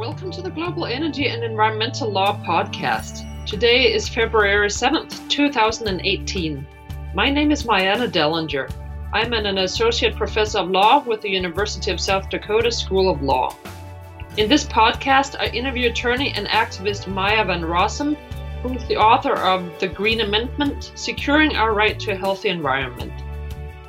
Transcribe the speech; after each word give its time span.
Welcome 0.00 0.30
to 0.30 0.40
the 0.40 0.48
Global 0.48 0.86
Energy 0.86 1.28
and 1.28 1.44
Environmental 1.44 2.10
Law 2.10 2.42
Podcast. 2.42 3.44
Today 3.44 3.92
is 3.92 4.08
February 4.08 4.66
7th, 4.68 5.28
2018. 5.28 6.66
My 7.14 7.28
name 7.28 7.52
is 7.52 7.66
Marianne 7.66 8.10
Dellinger. 8.10 8.72
I'm 9.12 9.34
an 9.34 9.58
associate 9.58 10.16
professor 10.16 10.60
of 10.60 10.70
law 10.70 11.04
with 11.04 11.20
the 11.20 11.28
University 11.28 11.90
of 11.90 12.00
South 12.00 12.30
Dakota 12.30 12.72
School 12.72 13.10
of 13.10 13.20
Law. 13.20 13.54
In 14.38 14.48
this 14.48 14.64
podcast, 14.64 15.38
I 15.38 15.48
interview 15.48 15.90
attorney 15.90 16.32
and 16.34 16.46
activist 16.46 17.06
Maya 17.06 17.44
Van 17.44 17.60
Rossum, 17.60 18.16
who's 18.62 18.82
the 18.88 18.96
author 18.96 19.34
of 19.34 19.70
The 19.80 19.88
Green 19.88 20.22
Amendment 20.22 20.92
Securing 20.94 21.56
Our 21.56 21.74
Right 21.74 22.00
to 22.00 22.12
a 22.12 22.16
Healthy 22.16 22.48
Environment. 22.48 23.12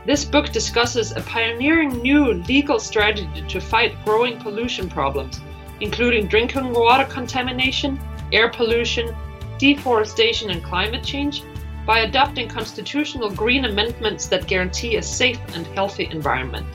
This 0.06 0.26
book 0.26 0.50
discusses 0.50 1.14
a 1.14 1.22
pioneering 1.22 2.02
new 2.02 2.34
legal 2.34 2.82
strategy 2.82 3.46
to 3.48 3.62
fight 3.62 3.96
growing 4.04 4.38
pollution 4.40 4.90
problems, 4.90 5.40
including 5.82 6.28
drinking 6.28 6.74
water 6.74 7.06
contamination, 7.06 8.00
air 8.32 8.50
pollution, 8.50 9.16
deforestation, 9.58 10.50
and 10.50 10.64
climate 10.64 11.04
change, 11.04 11.44
by 11.86 12.00
adopting 12.00 12.48
constitutional 12.48 13.30
green 13.30 13.66
amendments 13.66 14.28
that 14.28 14.48
guarantee 14.48 14.98
a 14.98 15.02
safe 15.02 15.40
and 15.54 15.66
healthy 15.68 16.08
environment. 16.12 16.66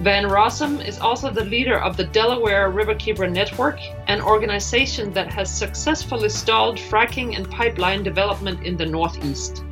Van 0.00 0.24
Rossum 0.24 0.84
is 0.84 0.98
also 0.98 1.30
the 1.30 1.44
leader 1.44 1.78
of 1.78 1.96
the 1.96 2.04
Delaware 2.04 2.70
Riverkeeper 2.70 3.30
Network, 3.30 3.78
an 4.08 4.20
organization 4.20 5.12
that 5.12 5.32
has 5.32 5.48
successfully 5.48 6.28
stalled 6.28 6.78
fracking 6.78 7.36
and 7.36 7.48
pipeline 7.50 8.02
development 8.02 8.64
in 8.64 8.76
the 8.76 8.86
Northeast. 8.86 9.64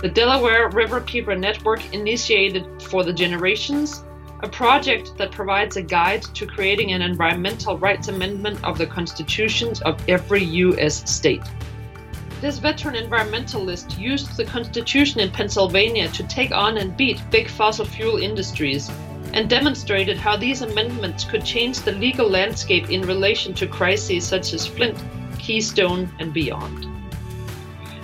The 0.00 0.10
Delaware 0.10 0.68
Riverkeeper 0.68 1.38
Network 1.38 1.94
initiated 1.94 2.82
For 2.82 3.04
the 3.04 3.12
Generations, 3.12 4.04
a 4.44 4.48
project 4.48 5.16
that 5.16 5.32
provides 5.32 5.78
a 5.78 5.82
guide 5.82 6.20
to 6.20 6.46
creating 6.46 6.92
an 6.92 7.00
environmental 7.00 7.78
rights 7.78 8.08
amendment 8.08 8.62
of 8.62 8.76
the 8.76 8.86
constitutions 8.86 9.80
of 9.82 9.98
every 10.06 10.44
U.S. 10.44 11.10
state. 11.10 11.42
This 12.42 12.58
veteran 12.58 12.94
environmentalist 12.94 13.98
used 13.98 14.36
the 14.36 14.44
Constitution 14.44 15.20
in 15.20 15.30
Pennsylvania 15.30 16.08
to 16.08 16.22
take 16.24 16.52
on 16.52 16.76
and 16.76 16.94
beat 16.94 17.22
big 17.30 17.48
fossil 17.48 17.86
fuel 17.86 18.18
industries 18.18 18.90
and 19.32 19.48
demonstrated 19.48 20.18
how 20.18 20.36
these 20.36 20.60
amendments 20.60 21.24
could 21.24 21.42
change 21.42 21.80
the 21.80 21.92
legal 21.92 22.28
landscape 22.28 22.90
in 22.90 23.00
relation 23.00 23.54
to 23.54 23.66
crises 23.66 24.26
such 24.26 24.52
as 24.52 24.66
Flint, 24.66 25.02
Keystone, 25.38 26.12
and 26.18 26.34
beyond. 26.34 26.84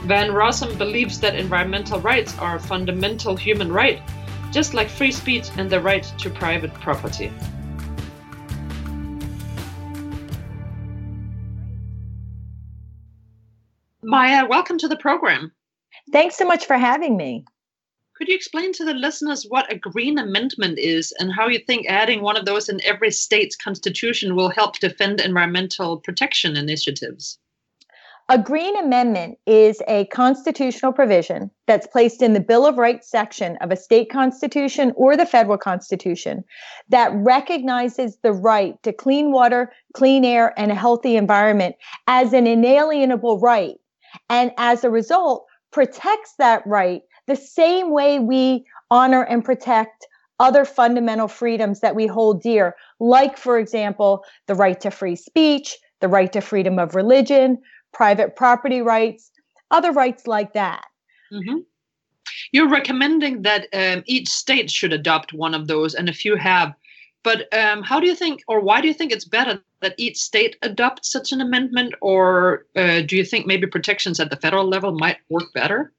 Van 0.06 0.30
Rossum 0.30 0.78
believes 0.78 1.20
that 1.20 1.36
environmental 1.36 2.00
rights 2.00 2.38
are 2.38 2.56
a 2.56 2.60
fundamental 2.60 3.36
human 3.36 3.70
right, 3.70 4.00
just 4.50 4.74
like 4.74 4.88
free 4.88 5.12
speech 5.12 5.48
and 5.56 5.70
the 5.70 5.80
right 5.80 6.02
to 6.18 6.30
private 6.30 6.74
property. 6.74 7.32
Maya, 14.02 14.44
welcome 14.46 14.76
to 14.78 14.88
the 14.88 14.96
program. 14.96 15.52
Thanks 16.10 16.36
so 16.36 16.44
much 16.44 16.66
for 16.66 16.76
having 16.76 17.16
me. 17.16 17.44
Could 18.16 18.28
you 18.28 18.34
explain 18.34 18.72
to 18.74 18.84
the 18.84 18.92
listeners 18.92 19.46
what 19.48 19.72
a 19.72 19.78
green 19.78 20.18
amendment 20.18 20.78
is 20.78 21.14
and 21.18 21.32
how 21.32 21.48
you 21.48 21.58
think 21.60 21.86
adding 21.86 22.20
one 22.20 22.36
of 22.36 22.44
those 22.44 22.68
in 22.68 22.80
every 22.84 23.10
state's 23.10 23.56
constitution 23.56 24.34
will 24.34 24.50
help 24.50 24.78
defend 24.78 25.20
environmental 25.20 25.98
protection 26.00 26.56
initiatives? 26.56 27.38
A 28.32 28.38
green 28.38 28.76
amendment 28.76 29.38
is 29.44 29.82
a 29.88 30.06
constitutional 30.06 30.92
provision 30.92 31.50
that's 31.66 31.88
placed 31.88 32.22
in 32.22 32.32
the 32.32 32.38
Bill 32.38 32.64
of 32.64 32.78
Rights 32.78 33.10
section 33.10 33.56
of 33.56 33.72
a 33.72 33.76
state 33.76 34.08
constitution 34.08 34.92
or 34.94 35.16
the 35.16 35.26
federal 35.26 35.58
constitution 35.58 36.44
that 36.90 37.10
recognizes 37.12 38.18
the 38.22 38.32
right 38.32 38.80
to 38.84 38.92
clean 38.92 39.32
water, 39.32 39.72
clean 39.94 40.24
air, 40.24 40.54
and 40.56 40.70
a 40.70 40.76
healthy 40.76 41.16
environment 41.16 41.74
as 42.06 42.32
an 42.32 42.46
inalienable 42.46 43.40
right. 43.40 43.74
And 44.28 44.52
as 44.58 44.84
a 44.84 44.90
result, 44.90 45.44
protects 45.72 46.34
that 46.38 46.64
right 46.64 47.02
the 47.26 47.34
same 47.34 47.90
way 47.90 48.20
we 48.20 48.64
honor 48.92 49.24
and 49.24 49.44
protect 49.44 50.06
other 50.38 50.64
fundamental 50.64 51.26
freedoms 51.26 51.80
that 51.80 51.96
we 51.96 52.06
hold 52.06 52.42
dear, 52.42 52.76
like, 53.00 53.36
for 53.36 53.58
example, 53.58 54.22
the 54.46 54.54
right 54.54 54.80
to 54.82 54.92
free 54.92 55.16
speech, 55.16 55.76
the 55.98 56.08
right 56.08 56.32
to 56.32 56.40
freedom 56.40 56.78
of 56.78 56.94
religion, 56.94 57.58
private 57.92 58.36
property 58.36 58.80
rights, 58.80 59.30
other 59.70 59.92
rights 59.92 60.26
like 60.26 60.52
that. 60.54 60.84
Mm-hmm. 61.32 61.58
You're 62.52 62.68
recommending 62.68 63.42
that 63.42 63.68
um, 63.72 64.02
each 64.06 64.28
state 64.28 64.70
should 64.70 64.92
adopt 64.92 65.32
one 65.32 65.54
of 65.54 65.66
those, 65.66 65.94
and 65.94 66.08
a 66.08 66.12
few 66.12 66.36
have. 66.36 66.74
But 67.22 67.52
um, 67.56 67.82
how 67.82 68.00
do 68.00 68.06
you 68.06 68.14
think, 68.14 68.42
or 68.48 68.60
why 68.60 68.80
do 68.80 68.88
you 68.88 68.94
think 68.94 69.12
it's 69.12 69.26
better 69.26 69.62
that 69.80 69.94
each 69.98 70.18
state 70.18 70.56
adopts 70.62 71.10
such 71.10 71.32
an 71.32 71.40
amendment, 71.40 71.94
or 72.00 72.66
uh, 72.76 73.02
do 73.02 73.16
you 73.16 73.24
think 73.24 73.46
maybe 73.46 73.66
protections 73.66 74.20
at 74.20 74.30
the 74.30 74.36
federal 74.36 74.66
level 74.66 74.92
might 74.92 75.18
work 75.28 75.52
better? 75.52 75.92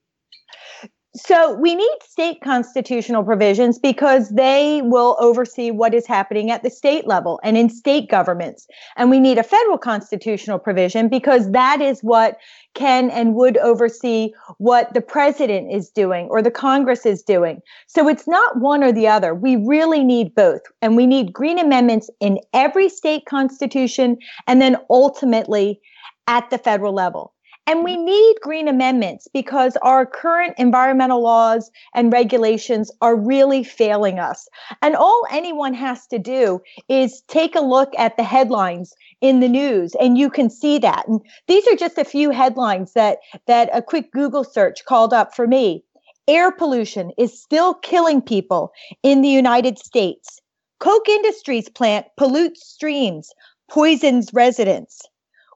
So 1.13 1.53
we 1.55 1.75
need 1.75 1.97
state 2.01 2.39
constitutional 2.41 3.25
provisions 3.25 3.77
because 3.77 4.29
they 4.29 4.81
will 4.81 5.17
oversee 5.19 5.69
what 5.69 5.93
is 5.93 6.07
happening 6.07 6.51
at 6.51 6.63
the 6.63 6.69
state 6.69 7.05
level 7.05 7.37
and 7.43 7.57
in 7.57 7.67
state 7.67 8.09
governments. 8.09 8.65
And 8.95 9.09
we 9.09 9.19
need 9.19 9.37
a 9.37 9.43
federal 9.43 9.77
constitutional 9.77 10.57
provision 10.57 11.09
because 11.09 11.51
that 11.51 11.81
is 11.81 11.99
what 11.99 12.37
can 12.75 13.09
and 13.09 13.35
would 13.35 13.57
oversee 13.57 14.31
what 14.57 14.93
the 14.93 15.01
president 15.01 15.69
is 15.69 15.89
doing 15.89 16.27
or 16.27 16.41
the 16.41 16.49
Congress 16.49 17.05
is 17.05 17.21
doing. 17.21 17.61
So 17.87 18.07
it's 18.07 18.27
not 18.27 18.61
one 18.61 18.81
or 18.81 18.93
the 18.93 19.09
other. 19.09 19.35
We 19.35 19.57
really 19.57 20.05
need 20.05 20.33
both. 20.33 20.61
And 20.81 20.95
we 20.95 21.05
need 21.05 21.33
green 21.33 21.59
amendments 21.59 22.09
in 22.21 22.39
every 22.53 22.87
state 22.87 23.25
constitution 23.25 24.17
and 24.47 24.61
then 24.61 24.77
ultimately 24.89 25.81
at 26.27 26.49
the 26.51 26.57
federal 26.57 26.93
level. 26.93 27.33
And 27.71 27.85
we 27.85 27.95
need 27.95 28.35
green 28.41 28.67
amendments 28.67 29.29
because 29.33 29.77
our 29.77 30.05
current 30.05 30.55
environmental 30.57 31.21
laws 31.21 31.71
and 31.95 32.11
regulations 32.11 32.91
are 32.99 33.15
really 33.15 33.63
failing 33.63 34.19
us. 34.19 34.49
And 34.81 34.93
all 34.93 35.25
anyone 35.31 35.73
has 35.75 36.05
to 36.07 36.19
do 36.19 36.59
is 36.89 37.21
take 37.29 37.55
a 37.55 37.61
look 37.61 37.93
at 37.97 38.17
the 38.17 38.25
headlines 38.25 38.93
in 39.21 39.39
the 39.39 39.47
news 39.47 39.95
and 40.01 40.17
you 40.17 40.29
can 40.29 40.49
see 40.49 40.79
that. 40.79 41.07
And 41.07 41.21
these 41.47 41.65
are 41.65 41.77
just 41.77 41.97
a 41.97 42.03
few 42.03 42.31
headlines 42.31 42.91
that 42.91 43.19
that 43.47 43.69
a 43.71 43.81
quick 43.81 44.11
Google 44.11 44.43
search 44.43 44.83
called 44.83 45.13
up 45.13 45.33
for 45.33 45.47
me. 45.47 45.81
Air 46.27 46.51
pollution 46.51 47.13
is 47.17 47.41
still 47.41 47.75
killing 47.75 48.21
people 48.21 48.73
in 49.01 49.21
the 49.21 49.29
United 49.29 49.79
States. 49.79 50.41
Koch 50.79 51.07
Industries 51.07 51.69
plant 51.69 52.07
pollutes 52.17 52.67
streams, 52.67 53.31
poisons 53.69 54.33
residents. 54.33 55.03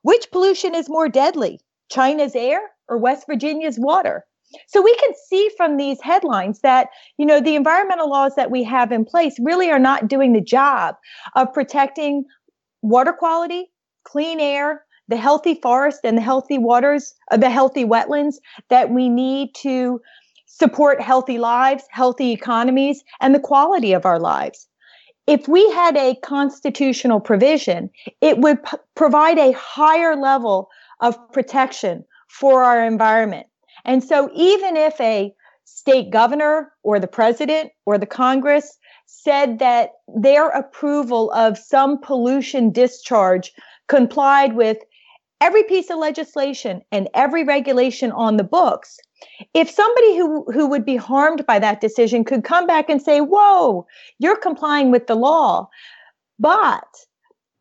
Which 0.04 0.32
pollution 0.32 0.74
is 0.74 0.88
more 0.88 1.10
deadly? 1.10 1.60
China's 1.90 2.36
air 2.36 2.60
or 2.88 2.98
West 2.98 3.26
Virginia's 3.28 3.80
water. 3.80 4.26
So 4.68 4.82
we 4.82 4.96
can 4.96 5.12
see 5.28 5.50
from 5.58 5.78
these 5.78 6.00
headlines 6.02 6.62
that, 6.62 6.90
you 7.18 7.26
know, 7.26 7.42
the 7.42 7.56
environmental 7.56 8.10
laws 8.10 8.36
that 8.36 8.52
we 8.52 8.64
have 8.64 8.92
in 8.92 9.04
place 9.04 9.36
really 9.40 9.72
are 9.72 9.80
not 9.80 10.08
doing 10.08 10.34
the 10.34 10.42
job 10.42 10.96
of 11.36 11.52
protecting 11.54 12.26
water 12.82 13.12
quality, 13.12 13.72
clean 14.04 14.40
air, 14.40 14.84
the 15.08 15.18
healthy 15.18 15.56
forest 15.56 16.02
and 16.04 16.18
the 16.18 16.22
healthy 16.22 16.58
waters, 16.58 17.14
uh, 17.32 17.38
the 17.38 17.50
healthy 17.50 17.86
wetlands 17.86 18.36
that 18.70 18.90
we 18.90 19.10
need 19.10 19.54
to 19.56 20.00
support 20.46 21.02
healthy 21.02 21.38
lives, 21.38 21.84
healthy 21.90 22.32
economies, 22.32 23.04
and 23.20 23.36
the 23.36 23.40
quality 23.40 23.94
of 23.94 24.06
our 24.06 24.20
lives. 24.20 24.68
If 25.28 25.48
we 25.48 25.70
had 25.72 25.98
a 25.98 26.16
constitutional 26.24 27.20
provision, 27.20 27.90
it 28.22 28.38
would 28.38 28.64
p- 28.64 28.78
provide 28.96 29.38
a 29.38 29.52
higher 29.54 30.16
level 30.16 30.70
of 31.00 31.18
protection 31.32 32.04
for 32.28 32.64
our 32.64 32.86
environment. 32.86 33.48
And 33.84 34.04
so 34.04 34.30
even 34.34 34.78
if 34.78 35.00
a 35.00 35.34
state 35.66 36.10
governor 36.12 36.72
or 36.84 37.00
the 37.00 37.08
president 37.08 37.72
or 37.86 37.98
the 37.98 38.06
Congress 38.06 38.78
said 39.06 39.60
that 39.60 39.92
their 40.16 40.50
approval 40.50 41.32
of 41.32 41.58
some 41.58 42.00
pollution 42.00 42.72
discharge 42.72 43.52
complied 43.88 44.56
with 44.56 44.78
every 45.42 45.64
piece 45.64 45.90
of 45.90 45.98
legislation 45.98 46.82
and 46.92 47.10
every 47.14 47.44
regulation 47.44 48.12
on 48.12 48.38
the 48.38 48.44
books, 48.44 48.98
if 49.54 49.70
somebody 49.70 50.18
who, 50.18 50.46
who 50.52 50.68
would 50.68 50.86
be 50.86 50.96
harmed 50.96 51.46
by 51.46 51.60
that 51.60 51.82
decision 51.82 52.24
could 52.24 52.44
come 52.44 52.66
back 52.66 52.90
and 52.90 53.02
say, 53.02 53.22
Whoa, 53.22 53.86
you're 54.20 54.38
complying 54.38 54.92
with 54.92 55.08
the 55.08 55.16
law. 55.16 55.70
But 56.40 56.88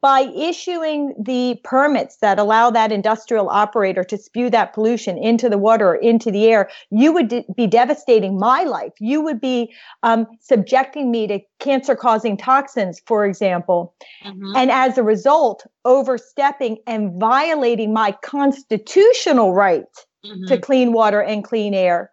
by 0.04 0.30
issuing 0.36 1.14
the 1.18 1.58
permits 1.64 2.16
that 2.16 2.38
allow 2.38 2.70
that 2.70 2.92
industrial 2.92 3.48
operator 3.48 4.04
to 4.04 4.18
spew 4.18 4.50
that 4.50 4.74
pollution 4.74 5.16
into 5.16 5.48
the 5.48 5.56
water 5.56 5.88
or 5.88 5.94
into 5.94 6.30
the 6.30 6.44
air, 6.44 6.68
you 6.90 7.10
would 7.10 7.42
be 7.56 7.66
devastating 7.66 8.38
my 8.38 8.64
life. 8.64 8.92
You 9.00 9.22
would 9.22 9.40
be 9.40 9.72
um, 10.02 10.26
subjecting 10.42 11.10
me 11.10 11.26
to 11.28 11.40
cancer 11.58 11.96
causing 11.96 12.36
toxins, 12.36 13.00
for 13.06 13.24
example. 13.24 13.94
Mm-hmm. 14.26 14.54
And 14.54 14.70
as 14.70 14.98
a 14.98 15.02
result, 15.02 15.66
overstepping 15.86 16.76
and 16.86 17.18
violating 17.18 17.94
my 17.94 18.14
constitutional 18.22 19.54
right 19.54 19.86
mm-hmm. 20.22 20.44
to 20.48 20.58
clean 20.58 20.92
water 20.92 21.22
and 21.22 21.42
clean 21.42 21.72
air. 21.72 22.10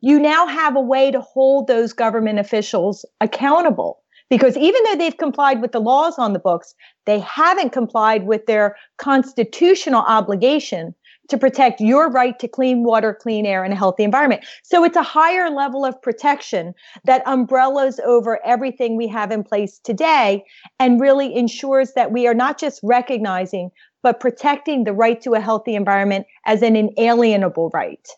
You 0.00 0.18
now 0.18 0.48
have 0.48 0.74
a 0.74 0.80
way 0.80 1.12
to 1.12 1.20
hold 1.20 1.68
those 1.68 1.92
government 1.92 2.40
officials 2.40 3.06
accountable 3.20 4.00
because 4.28 4.56
even 4.56 4.82
though 4.84 4.96
they've 4.96 5.16
complied 5.16 5.60
with 5.60 5.72
the 5.72 5.80
laws 5.80 6.18
on 6.18 6.32
the 6.32 6.38
books, 6.38 6.74
they 7.04 7.20
haven't 7.20 7.70
complied 7.70 8.26
with 8.26 8.46
their 8.46 8.76
constitutional 8.98 10.02
obligation 10.02 10.94
to 11.28 11.38
protect 11.38 11.80
your 11.80 12.10
right 12.10 12.38
to 12.38 12.48
clean 12.48 12.84
water, 12.84 13.12
clean 13.12 13.46
air, 13.46 13.64
and 13.64 13.72
a 13.72 13.76
healthy 13.76 14.04
environment. 14.04 14.44
So 14.62 14.84
it's 14.84 14.96
a 14.96 15.02
higher 15.02 15.50
level 15.50 15.84
of 15.84 16.00
protection 16.00 16.74
that 17.04 17.22
umbrellas 17.26 18.00
over 18.04 18.44
everything 18.44 18.96
we 18.96 19.08
have 19.08 19.32
in 19.32 19.42
place 19.42 19.78
today 19.78 20.44
and 20.78 21.00
really 21.00 21.34
ensures 21.34 21.92
that 21.94 22.12
we 22.12 22.26
are 22.26 22.34
not 22.34 22.58
just 22.58 22.80
recognizing, 22.82 23.70
but 24.02 24.20
protecting 24.20 24.84
the 24.84 24.92
right 24.92 25.20
to 25.22 25.34
a 25.34 25.40
healthy 25.40 25.74
environment 25.74 26.26
as 26.44 26.62
an 26.62 26.76
inalienable 26.76 27.70
right. 27.74 28.08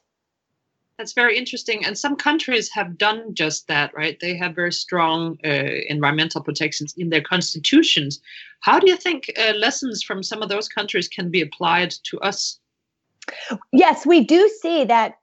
That's 0.99 1.13
very 1.13 1.39
interesting. 1.39 1.87
And 1.87 1.97
some 1.97 2.17
countries 2.17 2.69
have 2.73 2.99
done 2.99 3.33
just 3.33 3.69
that, 3.69 3.95
right? 3.95 4.19
They 4.19 4.37
have 4.37 4.57
very 4.57 4.73
strong 4.73 5.39
uh, 5.45 5.49
environmental 5.89 6.43
protections 6.43 6.93
in 6.99 7.11
their 7.11 7.23
constitutions. 7.23 8.21
How 8.61 8.81
do 8.81 8.91
you 8.91 8.97
think 8.97 9.31
uh, 9.39 9.53
lessons 9.53 10.03
from 10.03 10.25
some 10.25 10.43
of 10.43 10.49
those 10.49 10.69
countries 10.69 11.07
can 11.07 11.31
be 11.31 11.41
applied 11.41 11.93
to 12.11 12.19
us? 12.21 12.59
Yes, 13.73 14.07
we 14.07 14.25
do 14.25 14.51
see 14.61 14.85
that 14.87 15.19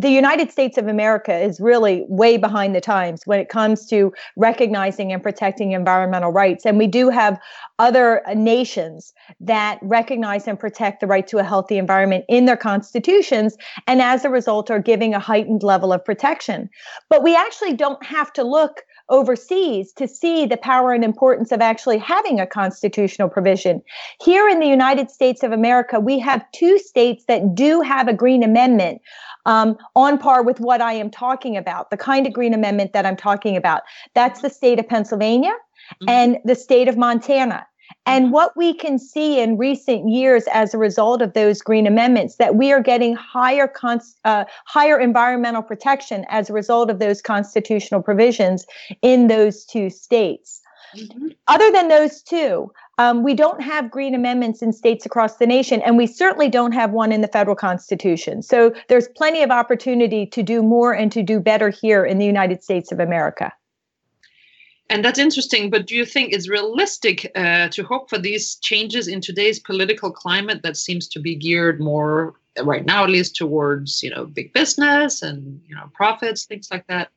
the 0.00 0.10
United 0.10 0.50
States 0.50 0.78
of 0.78 0.88
America 0.88 1.36
is 1.36 1.60
really 1.60 2.04
way 2.08 2.36
behind 2.36 2.74
the 2.74 2.80
times 2.80 3.22
when 3.26 3.38
it 3.38 3.48
comes 3.48 3.86
to 3.86 4.12
recognizing 4.36 5.12
and 5.12 5.22
protecting 5.22 5.72
environmental 5.72 6.30
rights. 6.30 6.64
And 6.64 6.78
we 6.78 6.86
do 6.86 7.08
have 7.10 7.38
other 7.78 8.22
nations 8.34 9.12
that 9.40 9.78
recognize 9.82 10.46
and 10.46 10.58
protect 10.58 11.00
the 11.00 11.06
right 11.06 11.26
to 11.28 11.38
a 11.38 11.44
healthy 11.44 11.78
environment 11.78 12.24
in 12.28 12.46
their 12.46 12.56
constitutions. 12.56 13.56
And 13.86 14.00
as 14.00 14.24
a 14.24 14.30
result, 14.30 14.70
are 14.70 14.80
giving 14.80 15.14
a 15.14 15.18
heightened 15.18 15.62
level 15.62 15.92
of 15.92 16.04
protection. 16.04 16.70
But 17.08 17.22
we 17.22 17.36
actually 17.36 17.74
don't 17.74 18.04
have 18.04 18.32
to 18.34 18.44
look 18.44 18.82
overseas 19.08 19.92
to 19.92 20.08
see 20.08 20.46
the 20.46 20.56
power 20.56 20.92
and 20.92 21.04
importance 21.04 21.52
of 21.52 21.60
actually 21.60 21.98
having 21.98 22.40
a 22.40 22.46
constitutional 22.46 23.28
provision. 23.28 23.82
Here 24.20 24.48
in 24.48 24.58
the 24.58 24.66
United 24.66 25.10
States 25.10 25.42
of 25.42 25.52
America, 25.52 26.00
we 26.00 26.18
have 26.18 26.44
two 26.52 26.78
states 26.78 27.24
that 27.28 27.54
do 27.54 27.82
have 27.82 28.08
a 28.08 28.14
Green 28.14 28.42
Amendment 28.42 29.00
um, 29.46 29.78
on 29.94 30.18
par 30.18 30.42
with 30.42 30.60
what 30.60 30.82
I 30.82 30.92
am 30.92 31.10
talking 31.10 31.56
about, 31.56 31.90
the 31.90 31.96
kind 31.96 32.26
of 32.26 32.32
Green 32.32 32.52
Amendment 32.52 32.92
that 32.92 33.06
I'm 33.06 33.16
talking 33.16 33.56
about. 33.56 33.82
That's 34.14 34.42
the 34.42 34.50
state 34.50 34.78
of 34.78 34.86
Pennsylvania 34.86 35.52
mm-hmm. 35.52 36.08
and 36.08 36.38
the 36.44 36.54
state 36.54 36.88
of 36.88 36.98
Montana. 36.98 37.66
And 38.04 38.26
mm-hmm. 38.26 38.32
what 38.34 38.56
we 38.56 38.74
can 38.74 38.98
see 38.98 39.40
in 39.40 39.56
recent 39.56 40.08
years 40.08 40.44
as 40.52 40.74
a 40.74 40.78
result 40.78 41.22
of 41.22 41.32
those 41.34 41.62
green 41.62 41.86
amendments 41.86 42.36
that 42.36 42.56
we 42.56 42.72
are 42.72 42.82
getting 42.82 43.14
higher 43.14 43.68
cons- 43.68 44.16
uh, 44.24 44.44
higher 44.66 44.98
environmental 44.98 45.62
protection 45.62 46.26
as 46.28 46.50
a 46.50 46.52
result 46.52 46.90
of 46.90 46.98
those 46.98 47.22
constitutional 47.22 48.02
provisions 48.02 48.66
in 49.02 49.28
those 49.28 49.64
two 49.64 49.88
states. 49.88 50.60
Mm-hmm. 50.96 51.28
Other 51.48 51.70
than 51.70 51.88
those 51.88 52.22
two, 52.22 52.72
um, 52.98 53.22
we 53.22 53.34
don't 53.34 53.60
have 53.62 53.90
green 53.90 54.14
amendments 54.14 54.62
in 54.62 54.72
states 54.72 55.04
across 55.04 55.36
the 55.36 55.46
nation, 55.46 55.82
and 55.82 55.96
we 55.96 56.06
certainly 56.06 56.48
don't 56.48 56.72
have 56.72 56.92
one 56.92 57.12
in 57.12 57.20
the 57.20 57.28
federal 57.28 57.56
constitution. 57.56 58.42
So 58.42 58.72
there's 58.88 59.08
plenty 59.08 59.42
of 59.42 59.50
opportunity 59.50 60.26
to 60.26 60.42
do 60.42 60.62
more 60.62 60.92
and 60.92 61.12
to 61.12 61.22
do 61.22 61.38
better 61.40 61.68
here 61.68 62.04
in 62.04 62.18
the 62.18 62.24
United 62.24 62.62
States 62.64 62.90
of 62.90 63.00
America. 63.00 63.52
And 64.88 65.04
that's 65.04 65.18
interesting, 65.18 65.68
but 65.68 65.86
do 65.86 65.96
you 65.96 66.04
think 66.04 66.32
it's 66.32 66.48
realistic 66.48 67.30
uh, 67.34 67.68
to 67.70 67.82
hope 67.82 68.08
for 68.08 68.18
these 68.18 68.54
changes 68.56 69.08
in 69.08 69.20
today's 69.20 69.58
political 69.58 70.12
climate 70.12 70.62
that 70.62 70.76
seems 70.76 71.08
to 71.08 71.18
be 71.18 71.34
geared 71.34 71.80
more 71.80 72.34
right 72.62 72.86
now, 72.86 73.02
at 73.02 73.10
least 73.10 73.34
towards 73.34 74.02
you 74.02 74.10
know 74.10 74.26
big 74.26 74.52
business 74.52 75.22
and 75.22 75.60
you 75.66 75.74
know 75.74 75.90
profits, 75.92 76.44
things 76.44 76.68
like 76.70 76.86
that? 76.86 77.10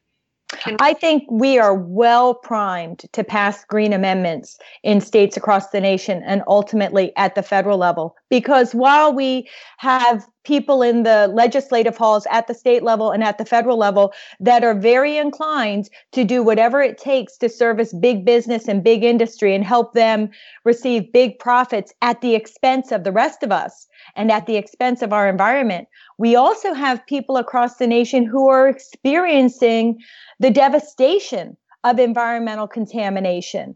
I 0.79 0.93
think 0.93 1.23
we 1.29 1.59
are 1.59 1.73
well 1.73 2.33
primed 2.33 3.05
to 3.11 3.23
pass 3.23 3.63
green 3.65 3.93
amendments 3.93 4.57
in 4.83 5.01
states 5.01 5.37
across 5.37 5.69
the 5.69 5.81
nation 5.81 6.23
and 6.25 6.41
ultimately 6.47 7.15
at 7.15 7.35
the 7.35 7.43
federal 7.43 7.77
level. 7.77 8.15
Because 8.29 8.75
while 8.75 9.13
we 9.13 9.49
have 9.77 10.27
people 10.43 10.81
in 10.81 11.03
the 11.03 11.27
legislative 11.27 11.97
halls 11.97 12.25
at 12.31 12.47
the 12.47 12.53
state 12.53 12.83
level 12.83 13.11
and 13.11 13.23
at 13.23 13.37
the 13.37 13.45
federal 13.45 13.77
level 13.77 14.13
that 14.39 14.63
are 14.63 14.73
very 14.73 15.17
inclined 15.17 15.89
to 16.11 16.23
do 16.23 16.41
whatever 16.41 16.81
it 16.81 16.97
takes 16.97 17.37
to 17.37 17.49
service 17.49 17.93
big 17.93 18.25
business 18.25 18.67
and 18.67 18.83
big 18.83 19.03
industry 19.03 19.53
and 19.53 19.63
help 19.63 19.93
them 19.93 20.29
receive 20.63 21.11
big 21.11 21.37
profits 21.39 21.93
at 22.01 22.21
the 22.21 22.35
expense 22.35 22.91
of 22.91 23.03
the 23.03 23.11
rest 23.11 23.43
of 23.43 23.51
us 23.51 23.87
and 24.15 24.31
at 24.31 24.45
the 24.45 24.55
expense 24.55 25.01
of 25.01 25.13
our 25.13 25.27
environment. 25.27 25.87
We 26.17 26.35
also 26.35 26.73
have 26.73 27.05
people 27.05 27.37
across 27.37 27.77
the 27.77 27.87
nation 27.87 28.25
who 28.25 28.49
are 28.49 28.67
experiencing 28.67 29.99
the 30.39 30.49
devastation 30.49 31.57
of 31.83 31.99
environmental 31.99 32.67
contamination. 32.67 33.75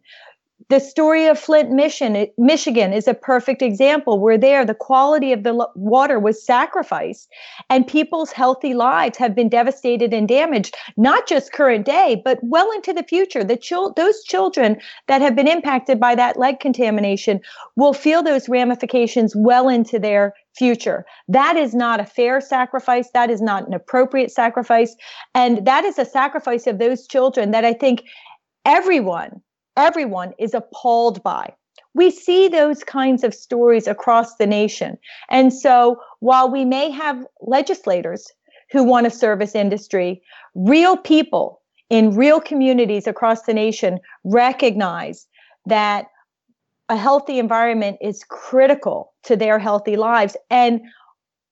The 0.69 0.79
story 0.79 1.25
of 1.27 1.39
Flint, 1.39 1.71
Mission, 1.71 2.27
Michigan 2.37 2.93
is 2.93 3.07
a 3.07 3.13
perfect 3.13 3.61
example 3.61 4.19
where 4.19 4.37
there 4.37 4.65
the 4.65 4.73
quality 4.73 5.33
of 5.33 5.43
the 5.43 5.67
water 5.75 6.19
was 6.19 6.45
sacrificed 6.45 7.29
and 7.69 7.87
people's 7.87 8.31
healthy 8.31 8.73
lives 8.73 9.17
have 9.17 9.35
been 9.35 9.49
devastated 9.49 10.13
and 10.13 10.27
damaged, 10.27 10.75
not 10.95 11.27
just 11.27 11.51
current 11.51 11.85
day, 11.85 12.21
but 12.23 12.39
well 12.43 12.71
into 12.71 12.93
the 12.93 13.03
future. 13.03 13.43
The 13.43 13.57
chil- 13.57 13.93
those 13.93 14.23
children 14.23 14.79
that 15.07 15.21
have 15.21 15.35
been 15.35 15.47
impacted 15.47 15.99
by 15.99 16.15
that 16.15 16.37
lead 16.37 16.59
contamination 16.59 17.41
will 17.75 17.93
feel 17.93 18.23
those 18.23 18.47
ramifications 18.47 19.35
well 19.35 19.67
into 19.67 19.99
their 19.99 20.33
future. 20.55 21.05
That 21.27 21.57
is 21.57 21.73
not 21.73 21.99
a 21.99 22.05
fair 22.05 22.39
sacrifice. 22.39 23.09
That 23.13 23.29
is 23.29 23.41
not 23.41 23.67
an 23.67 23.73
appropriate 23.73 24.31
sacrifice. 24.31 24.95
And 25.33 25.65
that 25.65 25.83
is 25.83 25.97
a 25.97 26.05
sacrifice 26.05 26.67
of 26.67 26.79
those 26.79 27.07
children 27.07 27.51
that 27.51 27.65
I 27.65 27.73
think 27.73 28.03
everyone, 28.65 29.41
everyone 29.77 30.33
is 30.37 30.53
appalled 30.53 31.21
by. 31.23 31.53
We 31.93 32.09
see 32.09 32.47
those 32.47 32.83
kinds 32.83 33.23
of 33.23 33.33
stories 33.33 33.87
across 33.87 34.35
the 34.35 34.47
nation. 34.47 34.97
And 35.29 35.53
so 35.53 35.99
while 36.19 36.49
we 36.49 36.65
may 36.65 36.89
have 36.89 37.25
legislators 37.41 38.31
who 38.71 38.83
want 38.83 39.05
to 39.05 39.11
service 39.11 39.53
industry, 39.53 40.21
real 40.55 40.97
people 40.97 41.61
in 41.89 42.15
real 42.15 42.41
communities 42.41 43.05
across 43.05 43.43
the 43.43 43.53
nation 43.53 43.99
recognize 44.23 45.27
that 45.65 46.07
a 46.89 46.97
healthy 46.97 47.39
environment 47.39 47.97
is 48.01 48.23
critical 48.23 49.13
to 49.23 49.35
their 49.35 49.59
healthy 49.59 49.95
lives 49.95 50.35
and 50.49 50.81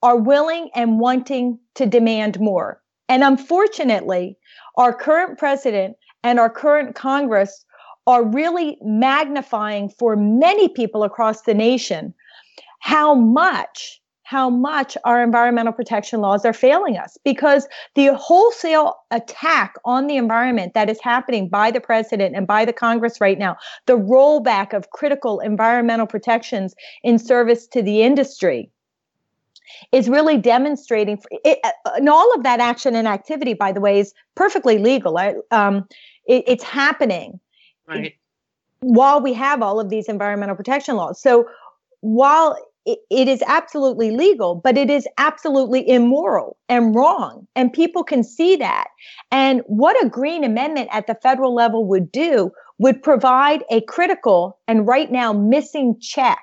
are 0.04 0.18
willing 0.18 0.70
and 0.76 1.00
wanting 1.00 1.60
to 1.76 1.86
demand 1.86 2.40
more. 2.40 2.82
And 3.08 3.24
unfortunately, 3.24 4.38
our 4.78 4.94
current 4.94 5.38
president 5.38 5.96
and 6.24 6.40
our 6.40 6.50
current 6.50 6.96
Congress 6.96 7.66
are 8.08 8.24
really 8.24 8.78
magnifying 8.82 9.90
for 9.90 10.16
many 10.16 10.68
people 10.70 11.04
across 11.04 11.44
the 11.44 11.54
nation 11.54 12.14
how 12.80 13.14
much 13.14 14.02
how 14.32 14.50
much 14.50 14.96
our 15.04 15.22
environmental 15.22 15.74
protection 15.74 16.22
laws 16.22 16.46
are 16.46 16.54
failing 16.54 16.96
us. 16.96 17.18
Because 17.26 17.68
the 17.96 18.16
wholesale 18.16 18.96
attack 19.12 19.74
on 19.84 20.08
the 20.08 20.16
environment 20.16 20.74
that 20.74 20.90
is 20.90 21.02
happening 21.02 21.50
by 21.50 21.70
the 21.70 21.82
president 21.82 22.34
and 22.34 22.48
by 22.48 22.64
the 22.64 22.72
Congress 22.72 23.20
right 23.20 23.38
now, 23.38 23.58
the 23.88 23.98
rollback 23.98 24.72
of 24.72 24.90
critical 24.92 25.42
environmental 25.42 26.08
protections 26.08 26.74
in 27.04 27.20
service 27.20 27.68
to 27.68 27.82
the 27.82 28.04
industry 28.04 28.72
is 29.92 30.08
really 30.08 30.38
demonstrating 30.38 31.22
it, 31.44 31.60
and 31.98 32.08
all 32.08 32.34
of 32.34 32.44
that 32.44 32.62
action 32.62 32.96
and 32.96 33.10
activity 33.10 33.54
by 33.54 33.74
the 33.74 33.82
way 33.82 34.00
is 34.00 34.14
perfectly 34.36 34.78
legal. 34.78 35.18
Um, 35.52 35.86
it, 36.26 36.46
it's 36.48 36.64
happening 36.64 37.38
right. 38.00 38.16
while 38.80 39.22
we 39.22 39.34
have 39.34 39.62
all 39.62 39.80
of 39.80 39.90
these 39.90 40.08
environmental 40.08 40.56
protection 40.56 40.96
laws 40.96 41.22
so 41.22 41.48
while 42.02 42.58
it, 42.86 43.00
it 43.10 43.28
is 43.28 43.44
absolutely 43.46 44.12
legal, 44.12 44.56
but 44.56 44.78
it 44.78 44.90
is 44.90 45.08
absolutely 45.18 45.88
immoral 45.88 46.58
and 46.68 46.96
wrong. 46.96 47.48
And 47.56 47.72
people 47.72 48.04
can 48.04 48.24
see 48.24 48.56
that. 48.56 48.88
And 49.32 49.62
what 49.68 50.04
a 50.04 50.10
Green 50.10 50.44
Amendment 50.44 50.90
at 50.92 51.08
the 51.08 51.16
federal 51.22 51.54
level 51.54 51.86
would 51.86 52.12
do 52.12 52.52
would 52.80 53.04
provide 53.04 53.64
a 53.70 53.82
critical 53.82 54.58
and 54.68 54.88
right 54.88 55.12
now 55.12 55.32
missing 55.32 55.96
check 56.02 56.42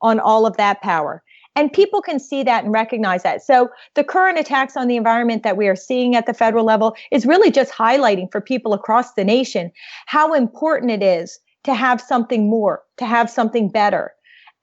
on 0.00 0.20
all 0.20 0.46
of 0.46 0.56
that 0.56 0.80
power. 0.80 1.22
And 1.56 1.72
people 1.72 2.00
can 2.00 2.20
see 2.20 2.42
that 2.44 2.64
and 2.64 2.72
recognize 2.72 3.22
that. 3.24 3.42
So 3.42 3.70
the 3.94 4.04
current 4.04 4.38
attacks 4.38 4.76
on 4.76 4.86
the 4.86 4.96
environment 4.96 5.42
that 5.42 5.56
we 5.56 5.66
are 5.68 5.76
seeing 5.76 6.14
at 6.14 6.26
the 6.26 6.34
federal 6.34 6.64
level 6.64 6.94
is 7.10 7.26
really 7.26 7.50
just 7.50 7.72
highlighting 7.72 8.30
for 8.30 8.40
people 8.40 8.72
across 8.72 9.14
the 9.14 9.24
nation 9.24 9.72
how 10.06 10.32
important 10.32 10.92
it 10.92 11.02
is 11.02 11.40
to 11.64 11.74
have 11.74 12.00
something 12.00 12.48
more, 12.48 12.82
to 12.96 13.04
have 13.04 13.28
something 13.28 13.68
better. 13.68 14.12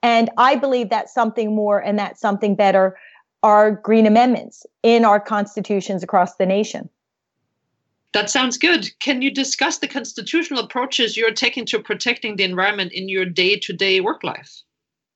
And 0.02 0.30
I 0.38 0.56
believe 0.56 0.90
that 0.90 1.08
something 1.08 1.54
more 1.54 1.78
and 1.78 1.98
that 1.98 2.18
something 2.18 2.54
better 2.54 2.96
are 3.42 3.72
green 3.72 4.06
amendments 4.06 4.66
in 4.82 5.04
our 5.04 5.20
constitutions 5.20 6.02
across 6.02 6.36
the 6.36 6.46
nation. 6.46 6.88
That 8.12 8.30
sounds 8.30 8.56
good. 8.56 8.88
Can 9.00 9.22
you 9.22 9.30
discuss 9.30 9.78
the 9.78 9.86
constitutional 9.86 10.64
approaches 10.64 11.16
you're 11.16 11.32
taking 11.32 11.66
to 11.66 11.78
protecting 11.78 12.36
the 12.36 12.44
environment 12.44 12.92
in 12.92 13.08
your 13.08 13.26
day 13.26 13.56
to 13.56 13.72
day 13.72 14.00
work 14.00 14.24
life? 14.24 14.62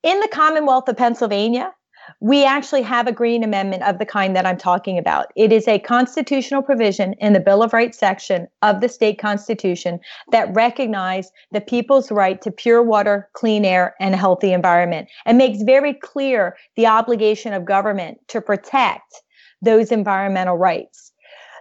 In 0.03 0.19
the 0.19 0.29
Commonwealth 0.29 0.89
of 0.89 0.97
Pennsylvania, 0.97 1.73
we 2.19 2.45
actually 2.45 2.83
have 2.83 3.07
a 3.07 3.13
Green 3.13 3.45
Amendment 3.45 3.85
of 3.85 4.01
the 4.01 4.07
kind 4.07 4.35
that 4.35 4.45
I'm 4.45 4.59
talking 4.59 4.99
about. 4.99 5.27
It 5.37 5.53
is 5.53 5.69
a 5.69 5.79
constitutional 5.79 6.61
provision 6.61 7.13
in 7.21 7.35
the 7.35 7.41
Bill 7.41 7.63
of 7.63 7.73
Rights 7.73 7.99
section 7.99 8.49
of 8.63 8.81
the 8.81 8.89
state 8.89 9.21
constitution 9.21 10.01
that 10.33 10.53
recognizes 10.53 11.31
the 11.53 11.61
people's 11.61 12.11
right 12.11 12.43
to 12.43 12.51
pure 12.51 12.83
water, 12.83 13.29
clean 13.35 13.65
air, 13.65 13.95
and 14.01 14.13
a 14.13 14.19
healthy 14.19 14.53
environment 14.53 15.09
and 15.25 15.39
makes 15.39 15.63
very 15.63 15.95
clear 15.95 16.57
the 16.75 16.89
obligation 16.89 17.53
of 17.53 17.65
government 17.65 18.19
to 18.27 18.41
protect 18.41 19.23
those 19.61 19.93
environmental 19.93 20.57
rights. 20.57 21.13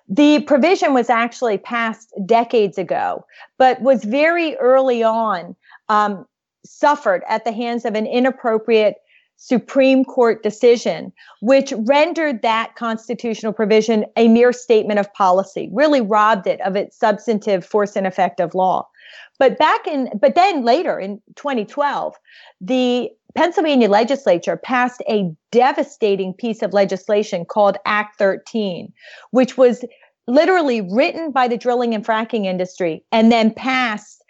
The 0.09 0.41
provision 0.41 0.95
was 0.95 1.11
actually 1.11 1.59
passed 1.59 2.11
decades 2.25 2.79
ago, 2.79 3.23
but 3.59 3.79
was 3.81 4.03
very 4.03 4.55
early 4.57 5.03
on 5.03 5.55
um, 5.89 6.25
suffered 6.65 7.23
at 7.27 7.45
the 7.45 7.51
hands 7.51 7.85
of 7.85 7.95
an 7.95 8.05
inappropriate 8.05 8.95
Supreme 9.37 10.05
Court 10.05 10.43
decision, 10.43 11.11
which 11.39 11.73
rendered 11.75 12.43
that 12.43 12.75
constitutional 12.75 13.53
provision 13.53 14.05
a 14.15 14.27
mere 14.27 14.53
statement 14.53 14.99
of 14.99 15.11
policy, 15.13 15.67
really 15.73 15.99
robbed 15.99 16.45
it 16.45 16.61
of 16.61 16.75
its 16.75 16.99
substantive 16.99 17.65
force 17.65 17.95
and 17.95 18.05
effect 18.05 18.39
of 18.39 18.53
law. 18.53 18.87
But 19.39 19.57
back 19.57 19.87
in, 19.87 20.11
but 20.21 20.35
then 20.35 20.63
later 20.63 20.99
in 20.99 21.19
2012, 21.35 22.15
the 22.61 23.09
Pennsylvania 23.33 23.89
legislature 23.89 24.57
passed 24.57 25.01
a 25.09 25.31
devastating 25.51 26.35
piece 26.35 26.61
of 26.61 26.73
legislation 26.73 27.43
called 27.43 27.77
Act 27.85 28.19
13, 28.19 28.93
which 29.31 29.57
was 29.57 29.83
literally 30.27 30.81
written 30.81 31.31
by 31.31 31.47
the 31.47 31.57
drilling 31.57 31.95
and 31.95 32.05
fracking 32.05 32.45
industry 32.45 33.03
and 33.11 33.31
then 33.31 33.51
passed 33.51 34.20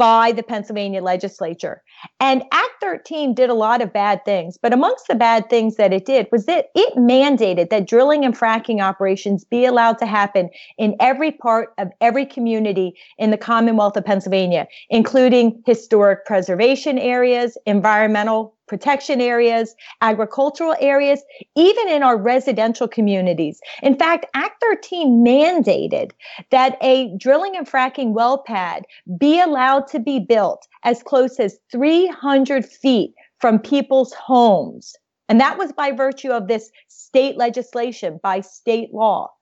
by 0.00 0.32
the 0.32 0.42
Pennsylvania 0.42 1.02
legislature. 1.02 1.82
And 2.20 2.42
Act 2.52 2.72
13 2.80 3.34
did 3.34 3.50
a 3.50 3.54
lot 3.54 3.82
of 3.82 3.92
bad 3.92 4.24
things, 4.24 4.56
but 4.56 4.72
amongst 4.72 5.08
the 5.08 5.14
bad 5.14 5.50
things 5.50 5.76
that 5.76 5.92
it 5.92 6.06
did 6.06 6.26
was 6.32 6.46
that 6.46 6.68
it 6.74 6.94
mandated 6.96 7.68
that 7.68 7.86
drilling 7.86 8.24
and 8.24 8.34
fracking 8.34 8.80
operations 8.80 9.44
be 9.44 9.66
allowed 9.66 9.98
to 9.98 10.06
happen 10.06 10.48
in 10.78 10.96
every 11.00 11.30
part 11.30 11.74
of 11.76 11.90
every 12.00 12.24
community 12.24 12.94
in 13.18 13.30
the 13.30 13.36
Commonwealth 13.36 13.94
of 13.94 14.06
Pennsylvania, 14.06 14.66
including 14.88 15.62
historic 15.66 16.24
preservation 16.24 16.98
areas, 16.98 17.58
environmental 17.66 18.56
protection 18.70 19.20
areas, 19.20 19.74
agricultural 20.00 20.76
areas, 20.78 21.20
even 21.56 21.88
in 21.88 22.04
our 22.04 22.16
residential 22.16 22.86
communities. 22.86 23.60
In 23.82 23.98
fact, 23.98 24.26
Act 24.32 24.62
13 24.62 25.24
mandated 25.26 26.12
that 26.52 26.78
a 26.80 27.12
drilling 27.18 27.56
and 27.56 27.68
fracking 27.68 28.12
well 28.12 28.44
pad 28.46 28.84
be 29.18 29.40
allowed 29.40 29.88
to 29.88 29.98
be 29.98 30.20
built 30.20 30.68
as 30.84 31.02
close 31.02 31.40
as 31.40 31.58
300 31.72 32.64
feet 32.64 33.12
from 33.40 33.58
people's 33.58 34.12
homes. 34.14 34.94
And 35.28 35.40
that 35.40 35.58
was 35.58 35.72
by 35.72 35.90
virtue 35.90 36.30
of 36.30 36.46
this 36.46 36.70
state 36.86 37.36
legislation, 37.36 38.20
by 38.22 38.40
state 38.40 38.94
law. 38.94 39.32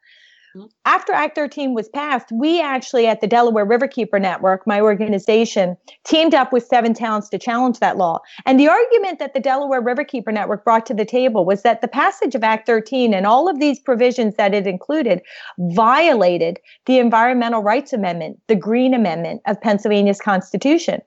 Mm-hmm. 0.56 0.66
After 0.84 1.12
Act 1.12 1.34
13 1.34 1.74
was 1.74 1.88
passed, 1.88 2.30
we 2.32 2.60
actually 2.60 3.06
at 3.06 3.20
the 3.20 3.26
Delaware 3.26 3.66
Riverkeeper 3.66 4.20
Network, 4.20 4.66
my 4.66 4.80
organization, 4.80 5.76
teamed 6.04 6.34
up 6.34 6.52
with 6.52 6.66
seven 6.66 6.94
towns 6.94 7.28
to 7.28 7.38
challenge 7.38 7.80
that 7.80 7.96
law. 7.96 8.20
And 8.46 8.58
the 8.58 8.68
argument 8.68 9.18
that 9.18 9.34
the 9.34 9.40
Delaware 9.40 9.82
Riverkeeper 9.82 10.32
Network 10.32 10.64
brought 10.64 10.86
to 10.86 10.94
the 10.94 11.04
table 11.04 11.44
was 11.44 11.62
that 11.62 11.80
the 11.80 11.88
passage 11.88 12.34
of 12.34 12.44
Act 12.44 12.66
13 12.66 13.12
and 13.12 13.26
all 13.26 13.48
of 13.48 13.60
these 13.60 13.78
provisions 13.78 14.36
that 14.36 14.54
it 14.54 14.66
included 14.66 15.20
violated 15.58 16.58
the 16.86 16.98
Environmental 16.98 17.62
Rights 17.62 17.92
Amendment, 17.92 18.40
the 18.46 18.56
Green 18.56 18.94
Amendment 18.94 19.42
of 19.46 19.60
Pennsylvania's 19.60 20.20
Constitution. 20.20 21.00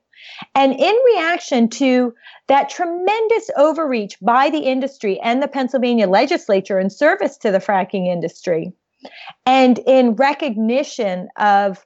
And 0.55 0.73
in 0.73 0.95
reaction 1.13 1.67
to 1.69 2.13
that 2.47 2.69
tremendous 2.69 3.49
overreach 3.57 4.17
by 4.21 4.49
the 4.49 4.59
industry 4.59 5.19
and 5.19 5.41
the 5.41 5.47
Pennsylvania 5.47 6.07
legislature 6.07 6.79
in 6.79 6.89
service 6.89 7.37
to 7.37 7.51
the 7.51 7.59
fracking 7.59 8.07
industry, 8.07 8.73
and 9.45 9.79
in 9.79 10.15
recognition 10.15 11.29
of 11.37 11.85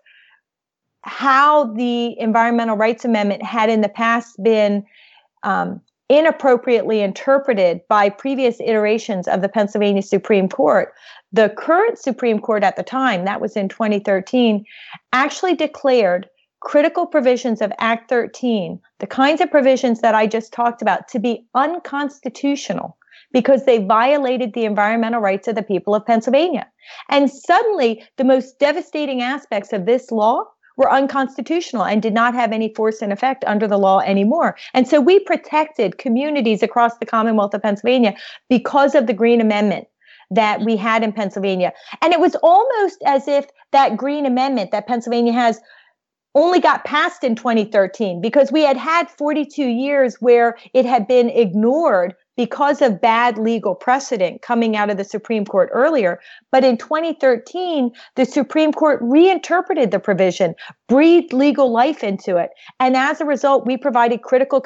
how 1.03 1.65
the 1.73 2.19
Environmental 2.19 2.75
Rights 2.75 3.05
Amendment 3.05 3.43
had 3.43 3.69
in 3.69 3.81
the 3.81 3.89
past 3.89 4.41
been 4.41 4.85
um, 5.43 5.81
inappropriately 6.09 7.01
interpreted 7.01 7.81
by 7.87 8.09
previous 8.09 8.59
iterations 8.59 9.27
of 9.27 9.41
the 9.41 9.49
Pennsylvania 9.49 10.01
Supreme 10.01 10.49
Court, 10.49 10.93
the 11.31 11.49
current 11.57 11.97
Supreme 11.97 12.39
Court 12.39 12.63
at 12.63 12.75
the 12.75 12.83
time, 12.83 13.25
that 13.25 13.41
was 13.41 13.55
in 13.55 13.69
2013, 13.69 14.65
actually 15.13 15.55
declared 15.55 16.27
critical 16.59 17.05
provisions 17.05 17.61
of 17.61 17.71
Act 17.77 18.09
13, 18.09 18.79
the 18.99 19.07
kinds 19.07 19.41
of 19.41 19.51
provisions 19.51 20.01
that 20.01 20.15
I 20.15 20.25
just 20.25 20.51
talked 20.51 20.81
about, 20.81 21.07
to 21.09 21.19
be 21.19 21.45
unconstitutional 21.53 22.97
because 23.35 23.65
they 23.65 23.79
violated 23.79 24.53
the 24.53 24.63
environmental 24.63 25.19
rights 25.19 25.45
of 25.49 25.55
the 25.55 25.61
people 25.61 25.93
of 25.93 26.05
Pennsylvania. 26.05 26.65
And 27.09 27.29
suddenly, 27.29 28.01
the 28.15 28.23
most 28.23 28.59
devastating 28.59 29.21
aspects 29.21 29.73
of 29.73 29.85
this 29.85 30.09
law 30.09 30.45
were 30.77 30.89
unconstitutional 30.89 31.83
and 31.83 32.01
did 32.01 32.13
not 32.13 32.33
have 32.33 32.53
any 32.53 32.73
force 32.75 33.01
and 33.01 33.11
effect 33.11 33.43
under 33.45 33.67
the 33.67 33.77
law 33.77 33.99
anymore. 33.99 34.55
And 34.73 34.87
so 34.87 35.01
we 35.01 35.19
protected 35.19 35.97
communities 35.97 36.63
across 36.63 36.97
the 36.97 37.05
Commonwealth 37.05 37.53
of 37.53 37.61
Pennsylvania 37.61 38.15
because 38.49 38.95
of 38.95 39.05
the 39.05 39.13
Green 39.13 39.41
Amendment 39.41 39.85
that 40.31 40.61
we 40.61 40.77
had 40.77 41.03
in 41.03 41.11
Pennsylvania. 41.11 41.73
And 42.01 42.13
it 42.13 42.21
was 42.21 42.37
almost 42.41 43.03
as 43.05 43.27
if 43.27 43.47
that 43.73 43.97
Green 43.97 44.25
Amendment 44.25 44.71
that 44.71 44.87
Pennsylvania 44.87 45.33
has 45.33 45.59
only 46.35 46.61
got 46.61 46.85
passed 46.85 47.25
in 47.25 47.35
2013 47.35 48.21
because 48.21 48.49
we 48.49 48.61
had 48.61 48.77
had 48.77 49.09
42 49.09 49.61
years 49.61 50.15
where 50.21 50.55
it 50.73 50.85
had 50.85 51.05
been 51.05 51.29
ignored 51.29 52.15
because 52.37 52.81
of 52.81 53.01
bad 53.01 53.37
legal 53.37 53.75
precedent 53.75 54.41
coming 54.41 54.75
out 54.75 54.89
of 54.89 54.97
the 54.97 55.03
Supreme 55.03 55.45
Court 55.45 55.69
earlier. 55.71 56.19
But 56.51 56.63
in 56.63 56.77
2013, 56.77 57.91
the 58.15 58.25
Supreme 58.25 58.73
Court 58.73 58.99
reinterpreted 59.01 59.91
the 59.91 59.99
provision, 59.99 60.55
breathed 60.87 61.33
legal 61.33 61.71
life 61.71 62.03
into 62.03 62.37
it. 62.37 62.49
And 62.79 62.97
as 62.97 63.21
a 63.21 63.25
result, 63.25 63.65
we 63.65 63.77
provided 63.77 64.21
critical 64.21 64.63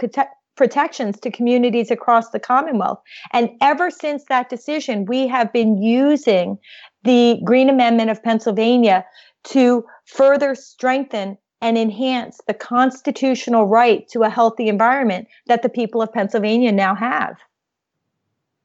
protections 0.56 1.20
to 1.20 1.32
communities 1.32 1.92
across 1.92 2.32
the 2.32 2.40
Commonwealth. 2.40 3.00
And 3.34 3.50
ever 3.62 3.90
since 3.90 4.26
that 4.30 4.50
decision, 4.50 5.06
we 5.06 5.28
have 5.28 5.54
been 5.54 5.82
using 5.82 6.58
the 7.04 7.40
Green 7.46 7.70
Amendment 7.70 8.10
of 8.10 8.22
Pennsylvania 8.22 9.06
to 9.46 9.86
further 10.06 10.56
strengthen 10.56 11.38
and 11.62 11.78
enhance 11.78 12.40
the 12.48 12.54
constitutional 12.54 13.68
right 13.68 14.08
to 14.10 14.24
a 14.24 14.30
healthy 14.30 14.68
environment 14.68 15.28
that 15.48 15.62
the 15.62 15.70
people 15.70 16.02
of 16.02 16.12
Pennsylvania 16.12 16.72
now 16.72 16.96
have. 16.96 17.38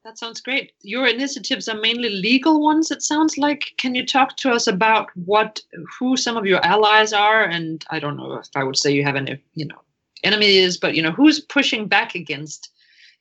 That 0.05 0.19
sounds 0.19 0.39
great. 0.39 0.71
Your 0.83 1.07
initiatives 1.07 1.67
are 1.67 1.79
mainly 1.79 2.11
legal 2.11 2.61
ones. 2.61 2.91
It 2.91 3.01
sounds 3.01 3.39
like. 3.39 3.73
Can 3.77 3.95
you 3.95 4.05
talk 4.05 4.37
to 4.37 4.51
us 4.51 4.67
about 4.67 5.09
what, 5.15 5.59
who 5.99 6.15
some 6.15 6.37
of 6.37 6.45
your 6.45 6.63
allies 6.63 7.11
are? 7.11 7.43
And 7.43 7.83
I 7.89 7.99
don't 7.99 8.15
know 8.15 8.33
if 8.35 8.47
I 8.55 8.63
would 8.63 8.77
say 8.77 8.91
you 8.91 9.03
have 9.03 9.15
any, 9.15 9.41
you 9.55 9.65
know, 9.65 9.81
enemies, 10.23 10.77
but 10.77 10.93
you 10.93 11.01
know, 11.01 11.11
who's 11.11 11.39
pushing 11.39 11.87
back 11.87 12.13
against 12.13 12.69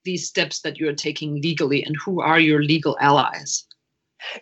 these 0.04 0.28
steps 0.28 0.60
that 0.60 0.76
you're 0.76 0.92
taking 0.92 1.40
legally, 1.40 1.82
and 1.82 1.96
who 2.04 2.20
are 2.20 2.38
your 2.38 2.62
legal 2.62 2.98
allies? 3.00 3.64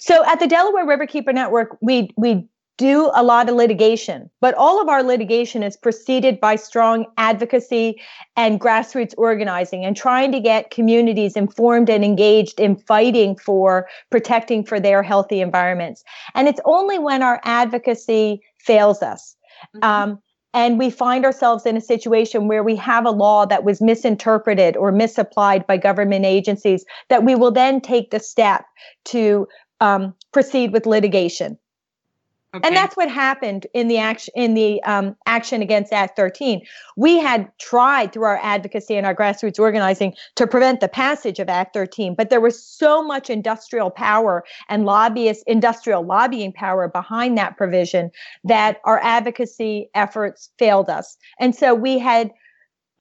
So 0.01 0.25
at 0.27 0.41
the 0.41 0.49
Delaware 0.49 0.85
Riverkeeper 0.85 1.33
Network, 1.33 1.79
we 1.81 2.11
we 2.17 2.45
do 2.79 3.11
a 3.15 3.23
lot 3.23 3.49
of 3.49 3.55
litigation, 3.55 4.31
but 4.41 4.55
all 4.55 4.81
of 4.81 4.89
our 4.89 5.03
litigation 5.03 5.63
is 5.63 5.77
preceded 5.77 6.41
by 6.41 6.57
strong 6.57 7.07
advocacy 7.19 8.01
and 8.37 8.61
grassroots 8.61 9.15
organizing 9.19 9.85
and 9.85 9.97
trying 9.97 10.33
to 10.33 10.41
get 10.41 10.71
communities 10.71 11.37
informed 11.37 11.91
and 11.91 12.05
engaged 12.05 12.59
in 12.59 12.77
fighting 12.77 13.37
for 13.37 13.87
protecting 14.11 14.65
for 14.65 14.81
their 14.81 15.03
healthy 15.03 15.41
environments. 15.41 16.03
And 16.35 16.49
it's 16.49 16.61
only 16.65 16.99
when 16.99 17.23
our 17.23 17.41
advocacy 17.45 18.41
fails 18.59 19.03
us. 19.03 19.37
Mm-hmm. 19.77 19.85
Um, 19.85 20.23
and 20.55 20.79
we 20.79 20.91
find 20.91 21.25
ourselves 21.25 21.65
in 21.65 21.77
a 21.77 21.81
situation 21.81 22.47
where 22.47 22.63
we 22.63 22.77
have 22.77 23.07
a 23.07 23.11
law 23.11 23.47
that 23.47 23.65
was 23.65 23.81
misinterpreted 23.81 24.77
or 24.77 24.93
misapplied 24.93 25.67
by 25.67 25.79
government 25.79 26.27
agencies 26.27 26.85
that 27.09 27.25
we 27.25 27.35
will 27.35 27.51
then 27.51 27.81
take 27.81 28.11
the 28.11 28.21
step 28.21 28.65
to 29.07 29.47
um, 29.81 30.15
proceed 30.33 30.73
with 30.73 30.87
litigation. 30.87 31.59
Okay. 32.55 32.69
And 32.69 32.77
that's 32.77 32.99
what 32.99 33.11
happened 33.11 33.67
in 33.73 33.89
the 33.89 33.97
action 33.97 34.33
in 34.37 34.53
the 34.53 34.83
um, 34.83 35.17
action 35.25 35.63
against 35.63 35.91
Act 35.91 36.17
13. 36.17 36.61
We 36.97 37.19
had 37.19 37.51
tried 37.59 38.13
through 38.13 38.25
our 38.25 38.39
advocacy 38.43 38.95
and 38.95 39.07
our 39.07 39.15
grassroots 39.15 39.59
organizing 39.59 40.15
to 40.37 40.47
prevent 40.47 40.81
the 40.81 40.89
passage 40.89 41.39
of 41.39 41.49
Act 41.49 41.73
13, 41.73 42.15
but 42.15 42.29
there 42.29 42.43
was 42.43 42.63
so 42.63 43.03
much 43.03 43.31
industrial 43.31 43.91
power 43.91 44.45
and 44.69 44.85
lobbyist 44.85 45.45
industrial 45.47 46.05
lobbying 46.05 46.53
power 46.53 46.89
behind 46.89 47.39
that 47.39 47.57
provision 47.57 48.11
that 48.45 48.81
our 48.85 49.01
advocacy 49.03 49.89
efforts 49.95 50.51
failed 50.59 50.91
us. 50.91 51.17
And 51.41 51.57
so 51.57 51.75
we 51.75 51.99
had 51.99 52.31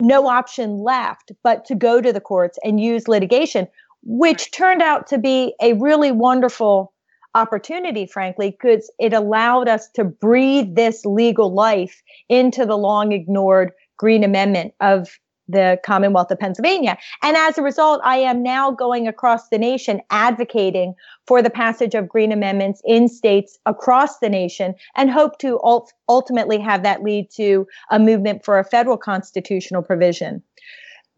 no 0.02 0.28
option 0.28 0.78
left 0.78 1.34
but 1.44 1.66
to 1.66 1.76
go 1.76 2.00
to 2.00 2.14
the 2.14 2.22
courts 2.22 2.58
and 2.64 2.80
use 2.80 3.10
litigation, 3.10 3.68
which 4.04 4.52
turned 4.52 4.82
out 4.82 5.08
to 5.08 5.18
be 5.18 5.54
a 5.62 5.74
really 5.74 6.14
wonderful 6.14 6.91
opportunity, 7.36 8.06
frankly, 8.06 8.52
because 8.52 8.92
it 9.00 9.14
allowed 9.14 9.68
us 9.68 9.90
to 9.92 10.04
breathe 10.04 10.76
this 10.76 11.06
legal 11.06 11.54
life 11.54 12.02
into 12.30 12.66
the 12.66 12.78
long 12.78 13.12
ignored 13.12 13.72
Green 13.98 14.24
Amendment 14.24 14.74
of 14.80 15.20
the 15.48 15.80
Commonwealth 15.86 16.32
of 16.32 16.40
Pennsylvania. 16.40 16.98
And 17.22 17.36
as 17.36 17.58
a 17.58 17.62
result, 17.62 18.02
I 18.04 18.18
am 18.18 18.42
now 18.42 18.72
going 18.72 19.08
across 19.08 19.50
the 19.50 19.58
nation 19.58 20.02
advocating 20.10 20.94
for 21.28 21.42
the 21.42 21.50
passage 21.50 21.94
of 21.94 22.08
green 22.08 22.32
amendments 22.32 22.82
in 22.86 23.08
states 23.08 23.60
across 23.66 24.20
the 24.20 24.30
nation 24.30 24.76
and 24.96 25.12
hope 25.12 25.40
to 25.40 25.60
ult- 25.64 25.94
ultimately 26.08 26.60
have 26.60 26.84
that 26.84 27.04
lead 27.04 27.30
to 27.32 27.68
a 27.90 28.00
movement 28.00 28.46
for 28.46 28.60
a 28.60 28.64
federal 28.64 28.98
constitutional 28.98 29.82
provision. 29.82 30.42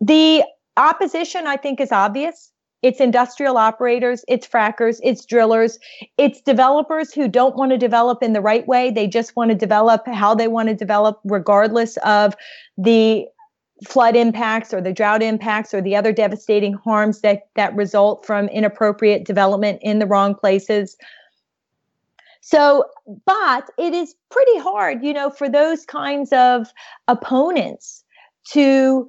The 0.02 0.44
opposition, 0.78 1.48
I 1.48 1.58
think, 1.58 1.80
is 1.80 1.92
obvious. 1.92 2.53
It's 2.84 3.00
industrial 3.00 3.58
operators, 3.58 4.26
it's 4.28 4.46
frackers, 4.46 5.00
it's 5.02 5.26
drillers, 5.26 5.80
it's 6.18 6.42
developers 6.42 7.14
who 7.14 7.30
don't 7.30 7.56
want 7.56 7.72
to 7.72 7.78
develop 7.78 8.22
in 8.22 8.34
the 8.34 8.42
right 8.42 8.68
way. 8.68 8.92
They 8.92 9.08
just 9.08 9.36
want 9.36 9.52
to 9.52 9.56
develop 9.56 10.06
how 10.06 10.36
they 10.36 10.50
want 10.50 10.68
to 10.68 10.76
develop, 10.76 11.20
regardless 11.24 11.98
of 11.98 12.36
the 12.78 13.26
flood 13.88 14.16
impacts 14.16 14.74
or 14.74 14.82
the 14.82 14.94
drought 14.94 15.24
impacts 15.24 15.74
or 15.74 15.82
the 15.82 15.96
other 15.96 16.12
devastating 16.12 16.74
harms 16.74 17.22
that, 17.22 17.48
that 17.56 17.76
result 17.76 18.26
from 18.26 18.48
inappropriate 18.50 19.26
development 19.26 19.80
in 19.82 20.00
the 20.00 20.06
wrong 20.06 20.36
places. 20.36 20.98
So, 22.42 22.84
but 23.26 23.70
it 23.78 23.94
is 23.94 24.16
pretty 24.30 24.60
hard, 24.60 25.04
you 25.04 25.14
know, 25.14 25.30
for 25.30 25.48
those 25.48 25.86
kinds 25.86 26.34
of 26.34 26.68
opponents 27.08 28.04
to 28.52 29.08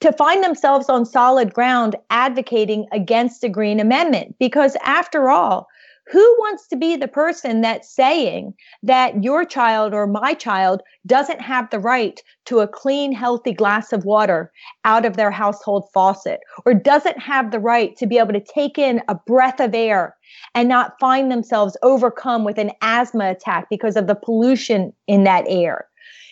to 0.00 0.12
find 0.12 0.42
themselves 0.44 0.88
on 0.88 1.04
solid 1.04 1.52
ground 1.54 1.96
advocating 2.10 2.86
against 2.92 3.44
a 3.44 3.48
Green 3.48 3.80
Amendment. 3.80 4.36
Because 4.38 4.76
after 4.84 5.28
all, 5.28 5.68
who 6.10 6.22
wants 6.38 6.66
to 6.68 6.76
be 6.76 6.96
the 6.96 7.08
person 7.08 7.60
that's 7.60 7.94
saying 7.94 8.54
that 8.82 9.22
your 9.22 9.44
child 9.44 9.92
or 9.92 10.06
my 10.06 10.32
child 10.32 10.82
doesn't 11.06 11.40
have 11.40 11.68
the 11.68 11.78
right 11.78 12.22
to 12.46 12.60
a 12.60 12.68
clean, 12.68 13.12
healthy 13.12 13.52
glass 13.52 13.92
of 13.92 14.06
water 14.06 14.50
out 14.86 15.04
of 15.04 15.16
their 15.16 15.30
household 15.30 15.84
faucet, 15.92 16.40
or 16.64 16.72
doesn't 16.72 17.18
have 17.18 17.50
the 17.50 17.60
right 17.60 17.94
to 17.96 18.06
be 18.06 18.16
able 18.16 18.32
to 18.32 18.40
take 18.40 18.78
in 18.78 19.02
a 19.08 19.14
breath 19.14 19.60
of 19.60 19.74
air 19.74 20.16
and 20.54 20.66
not 20.66 20.98
find 20.98 21.30
themselves 21.30 21.76
overcome 21.82 22.42
with 22.42 22.56
an 22.56 22.70
asthma 22.80 23.30
attack 23.30 23.66
because 23.68 23.96
of 23.96 24.06
the 24.06 24.14
pollution 24.14 24.92
in 25.06 25.24
that 25.24 25.44
air? 25.46 25.86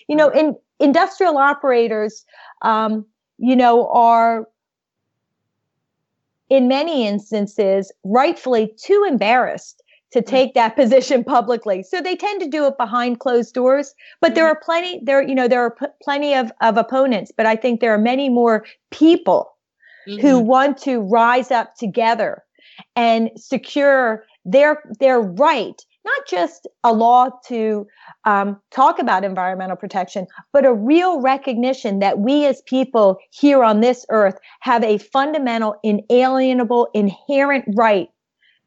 You 0.09 0.17
know, 0.17 0.31
in 0.31 0.57
industrial 0.81 1.37
operators, 1.37 2.25
um, 2.63 3.05
you 3.38 3.57
know, 3.57 3.88
are 3.88 4.47
in 6.49 6.69
many 6.69 7.07
instances 7.07 7.93
rightfully 8.05 8.73
too 8.78 9.05
embarrassed 9.09 9.83
to 10.12 10.21
mm. 10.21 10.26
take 10.26 10.55
that 10.55 10.76
position 10.76 11.25
publicly. 11.25 11.83
So 11.83 12.00
they 12.00 12.16
tend 12.16 12.40
to 12.40 12.49
do 12.49 12.66
it 12.66 12.78
behind 12.78 13.21
closed 13.21 13.55
doors, 13.55 13.95
but 14.21 14.35
there 14.35 14.45
mm-hmm. 14.45 14.52
are 14.52 14.61
plenty 14.61 15.00
there 15.02 15.23
you 15.23 15.35
know 15.35 15.49
there 15.49 15.62
are 15.62 15.73
p- 15.73 15.87
plenty 16.02 16.35
of 16.35 16.52
of 16.61 16.76
opponents, 16.76 17.33
but 17.37 17.47
I 17.47 17.57
think 17.57 17.81
there 17.81 17.95
are 17.95 17.99
many 17.99 18.28
more 18.28 18.64
people 18.90 19.52
mm-hmm. 20.09 20.21
who 20.21 20.38
want 20.38 20.78
to 20.78 21.00
rise 21.00 21.50
up 21.50 21.75
together 21.76 22.43
and 22.95 23.31
secure 23.37 24.25
their 24.45 24.83
their 25.00 25.21
right 25.21 25.83
not 26.07 26.27
just 26.27 26.67
a 26.85 26.93
law 26.93 27.29
to 27.49 27.87
um, 28.25 28.59
talk 28.71 28.99
about 28.99 29.25
environmental 29.25 29.77
protection, 29.77 30.27
but 30.53 30.65
a 30.65 30.73
real 30.73 31.21
recognition 31.21 31.99
that 31.99 32.21
we 32.21 32.47
as 32.47 32.63
people 32.63 33.19
here 33.31 33.63
on 33.63 33.81
this 33.81 34.07
earth 34.09 34.39
have 34.61 34.83
a 34.85 34.99
fundamental, 34.99 35.75
inalienable, 35.83 36.89
inherent 36.95 37.65
right 37.75 38.09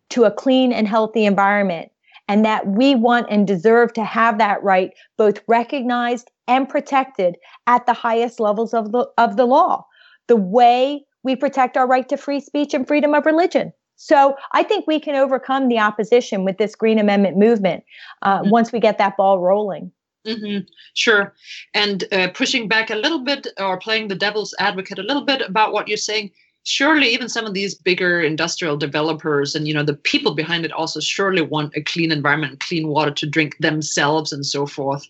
to 0.10 0.26
a 0.26 0.32
clean 0.32 0.72
and 0.72 0.88
healthy 0.88 1.26
environment. 1.26 1.90
And 2.28 2.46
that 2.46 2.68
we 2.68 2.94
want 2.94 3.26
and 3.32 3.48
deserve 3.48 3.94
to 3.94 4.04
have 4.04 4.38
that 4.38 4.62
right 4.62 4.92
both 5.18 5.42
recognized 5.48 6.30
and 6.48 6.70
protected 6.70 7.38
at 7.66 7.88
the 7.88 7.94
highest 7.94 8.40
levels 8.40 8.72
of 8.72 8.92
the, 8.92 9.08
of 9.18 9.36
the 9.36 9.46
law. 9.46 9.88
The 10.28 10.36
way 10.36 11.06
we 11.24 11.36
protect 11.36 11.76
our 11.76 11.88
right 11.88 12.08
to 12.10 12.18
free 12.18 12.40
speech 12.40 12.76
and 12.76 12.88
freedom 12.88 13.16
of 13.16 13.26
religion. 13.26 13.74
So 14.02 14.38
I 14.54 14.64
think 14.64 14.88
we 14.88 14.98
can 14.98 15.16
overcome 15.16 15.68
the 15.68 15.78
opposition 15.78 16.46
with 16.46 16.58
this 16.58 16.74
Green 16.74 17.00
Amendment 17.00 17.36
movement 17.36 17.84
uh, 18.22 18.40
mm-hmm. 18.40 18.50
once 18.50 18.72
we 18.72 18.80
get 18.80 18.98
that 18.98 19.18
ball 19.18 19.40
rolling. 19.40 19.92
Mm-hmm. 20.26 20.66
Sure. 20.94 21.34
And 21.74 22.06
uh, 22.14 22.30
pushing 22.34 22.70
back 22.70 22.90
a 22.90 22.96
little 22.96 23.20
bit 23.20 23.48
or 23.60 23.78
playing 23.78 24.08
the 24.08 24.16
devil's 24.16 24.56
advocate 24.58 25.00
a 25.00 25.04
little 25.04 25.26
bit 25.26 25.42
about 25.42 25.74
what 25.74 25.90
you're 25.90 25.98
saying, 25.98 26.32
surely 26.64 27.10
even 27.10 27.28
some 27.28 27.46
of 27.46 27.54
these 27.54 27.76
bigger 27.76 28.22
industrial 28.22 28.78
developers 28.78 29.54
and 29.54 29.68
you 29.68 29.74
know 29.74 29.84
the 29.84 29.94
people 29.94 30.34
behind 30.34 30.64
it 30.64 30.72
also 30.72 31.00
surely 31.00 31.42
want 31.42 31.76
a 31.76 31.82
clean 31.82 32.12
environment 32.12 32.60
clean 32.60 32.90
water 32.90 33.12
to 33.12 33.26
drink 33.26 33.58
themselves 33.60 34.34
and 34.34 34.46
so 34.46 34.66
forth 34.66 35.08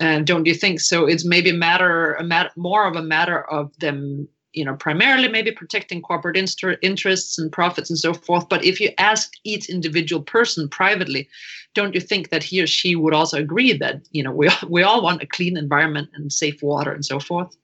uh, 0.00 0.18
don't 0.20 0.44
you 0.44 0.54
think 0.54 0.80
so 0.80 1.06
it's 1.06 1.24
maybe 1.24 1.48
a 1.48 1.54
matter 1.54 2.12
a 2.14 2.22
matter 2.22 2.50
more 2.56 2.86
of 2.86 2.94
a 2.94 3.02
matter 3.02 3.42
of 3.50 3.72
them 3.78 4.28
you 4.52 4.64
know 4.64 4.74
primarily 4.74 5.28
maybe 5.28 5.50
protecting 5.50 6.02
corporate 6.02 6.36
interests 6.36 7.38
and 7.38 7.52
profits 7.52 7.90
and 7.90 7.98
so 7.98 8.12
forth 8.12 8.48
but 8.48 8.64
if 8.64 8.80
you 8.80 8.90
ask 8.98 9.32
each 9.44 9.68
individual 9.68 10.22
person 10.22 10.68
privately 10.68 11.28
don't 11.74 11.94
you 11.94 12.00
think 12.00 12.30
that 12.30 12.42
he 12.42 12.62
or 12.62 12.66
she 12.66 12.94
would 12.94 13.14
also 13.14 13.38
agree 13.38 13.72
that 13.72 14.00
you 14.10 14.22
know 14.22 14.32
we, 14.32 14.48
we 14.68 14.82
all 14.82 15.02
want 15.02 15.22
a 15.22 15.26
clean 15.26 15.56
environment 15.56 16.08
and 16.14 16.32
safe 16.32 16.62
water 16.62 16.92
and 16.92 17.04
so 17.04 17.18
forth? 17.18 17.56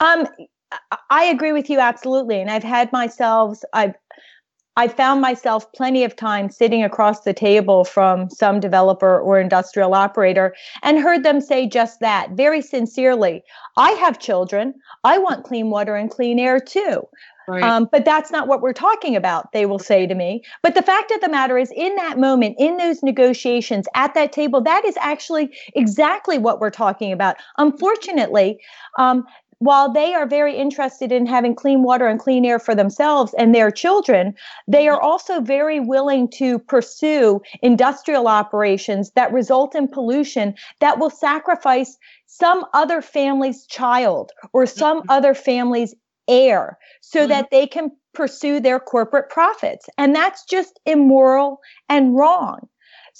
Um 0.00 0.26
i 1.08 1.24
agree 1.24 1.52
with 1.52 1.70
you 1.70 1.78
absolutely 1.78 2.40
and 2.40 2.50
i've 2.50 2.62
had 2.62 2.92
myself 2.92 3.60
i've 3.72 3.94
I 4.78 4.86
found 4.86 5.20
myself 5.20 5.72
plenty 5.72 6.04
of 6.04 6.14
time 6.14 6.50
sitting 6.50 6.84
across 6.84 7.22
the 7.22 7.34
table 7.34 7.84
from 7.84 8.30
some 8.30 8.60
developer 8.60 9.18
or 9.18 9.40
industrial 9.40 9.92
operator 9.92 10.54
and 10.84 11.00
heard 11.00 11.24
them 11.24 11.40
say 11.40 11.66
just 11.66 11.98
that 11.98 12.30
very 12.34 12.62
sincerely. 12.62 13.42
I 13.76 13.90
have 13.92 14.20
children. 14.20 14.74
I 15.02 15.18
want 15.18 15.44
clean 15.44 15.70
water 15.70 15.96
and 15.96 16.08
clean 16.08 16.38
air 16.38 16.60
too. 16.60 17.02
Right. 17.48 17.64
Um, 17.64 17.88
but 17.90 18.04
that's 18.04 18.30
not 18.30 18.46
what 18.46 18.60
we're 18.60 18.72
talking 18.72 19.16
about, 19.16 19.50
they 19.52 19.66
will 19.66 19.80
say 19.80 20.06
to 20.06 20.14
me. 20.14 20.44
But 20.62 20.76
the 20.76 20.82
fact 20.82 21.10
of 21.10 21.22
the 21.22 21.30
matter 21.30 21.58
is, 21.58 21.72
in 21.74 21.96
that 21.96 22.18
moment, 22.18 22.54
in 22.58 22.76
those 22.76 23.02
negotiations 23.02 23.88
at 23.96 24.14
that 24.14 24.32
table, 24.32 24.60
that 24.60 24.84
is 24.84 24.96
actually 25.00 25.50
exactly 25.74 26.38
what 26.38 26.60
we're 26.60 26.70
talking 26.70 27.10
about. 27.10 27.36
Unfortunately, 27.56 28.60
um, 28.98 29.24
while 29.58 29.92
they 29.92 30.14
are 30.14 30.26
very 30.26 30.56
interested 30.56 31.10
in 31.10 31.26
having 31.26 31.54
clean 31.54 31.82
water 31.82 32.06
and 32.06 32.20
clean 32.20 32.44
air 32.44 32.58
for 32.58 32.74
themselves 32.74 33.34
and 33.34 33.54
their 33.54 33.70
children, 33.70 34.34
they 34.66 34.88
are 34.88 35.00
also 35.00 35.40
very 35.40 35.80
willing 35.80 36.28
to 36.28 36.58
pursue 36.60 37.40
industrial 37.62 38.28
operations 38.28 39.10
that 39.12 39.32
result 39.32 39.74
in 39.74 39.88
pollution 39.88 40.54
that 40.80 40.98
will 40.98 41.10
sacrifice 41.10 41.96
some 42.26 42.64
other 42.72 43.02
family's 43.02 43.66
child 43.66 44.30
or 44.52 44.64
some 44.66 45.00
mm-hmm. 45.00 45.10
other 45.10 45.34
family's 45.34 45.94
heir 46.28 46.78
so 47.00 47.20
mm-hmm. 47.20 47.30
that 47.30 47.50
they 47.50 47.66
can 47.66 47.90
pursue 48.14 48.60
their 48.60 48.78
corporate 48.78 49.30
profits. 49.30 49.88
And 49.98 50.14
that's 50.14 50.44
just 50.44 50.78
immoral 50.86 51.60
and 51.88 52.16
wrong. 52.16 52.68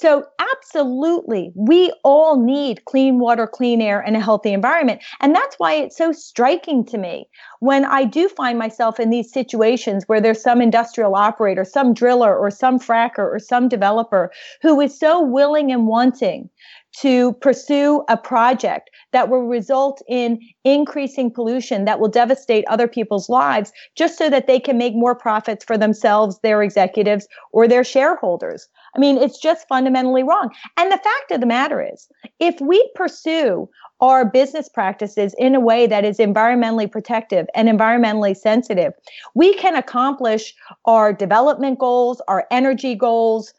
So, 0.01 0.27
absolutely, 0.39 1.51
we 1.57 1.93
all 2.05 2.41
need 2.41 2.85
clean 2.85 3.19
water, 3.19 3.49
clean 3.49 3.83
air, 3.83 3.99
and 3.99 4.15
a 4.15 4.21
healthy 4.21 4.53
environment. 4.53 5.03
And 5.21 5.35
that's 5.35 5.57
why 5.59 5.75
it's 5.75 5.97
so 5.97 6.13
striking 6.13 6.85
to 6.85 6.99
me 6.99 7.29
when 7.59 7.85
I 7.85 8.05
do 8.05 8.29
find 8.29 8.61
myself 8.61 9.01
in 9.01 9.11
these 9.11 9.33
situations 9.33 10.05
where 10.07 10.21
there's 10.21 10.41
some 10.41 10.63
industrial 10.63 11.17
operator, 11.17 11.65
some 11.65 11.95
driller, 11.95 12.39
or 12.39 12.49
some 12.49 12.79
fracker, 12.79 13.29
or 13.29 13.41
some 13.41 13.69
developer 13.69 14.31
who 14.63 14.81
is 14.81 14.97
so 14.97 15.21
willing 15.21 15.73
and 15.73 15.89
wanting 15.89 16.49
to 16.97 17.33
pursue 17.35 18.03
a 18.09 18.17
project 18.17 18.91
that 19.13 19.29
will 19.29 19.47
result 19.47 20.03
in 20.09 20.41
increasing 20.65 21.31
pollution 21.31 21.85
that 21.85 22.01
will 22.01 22.09
devastate 22.09 22.65
other 22.69 22.89
people's 22.89 23.29
lives 23.29 23.73
just 23.95 24.19
so 24.19 24.29
that 24.31 24.47
they 24.47 24.59
can 24.59 24.79
make 24.79 24.95
more 24.95 25.15
profits 25.15 25.65
for 25.65 25.79
themselves, 25.79 26.39
their 26.43 26.63
executives, 26.63 27.29
or 27.53 27.69
their 27.69 27.85
shareholders. 27.85 28.69
I 28.97 28.99
mean, 28.99 29.19
it's 29.19 29.39
just 29.39 29.69
fundamentally 29.69 30.23
wrong. 30.23 30.51
And 30.77 30.91
the 30.91 30.97
fact 30.99 31.31
of 31.31 31.41
the 31.41 31.47
matter 31.47 31.83
is, 31.83 32.09
if 32.41 32.61
we 32.61 32.91
pursue 32.95 33.69
our 34.01 34.25
business 34.25 34.69
practices 34.69 35.35
in 35.39 35.55
a 35.55 35.61
way 35.61 35.87
that 35.87 36.05
is 36.05 36.19
environmentally 36.19 36.91
protective 36.91 37.47
and 37.55 37.69
environmentally 37.69 38.37
sensitive, 38.37 38.93
we 39.35 39.55
can 39.55 39.77
accomplish 39.77 40.55
our 40.85 41.13
development 41.13 41.79
goals, 41.79 42.21
our 42.29 42.47
energy 42.51 42.95
goals. 42.95 43.53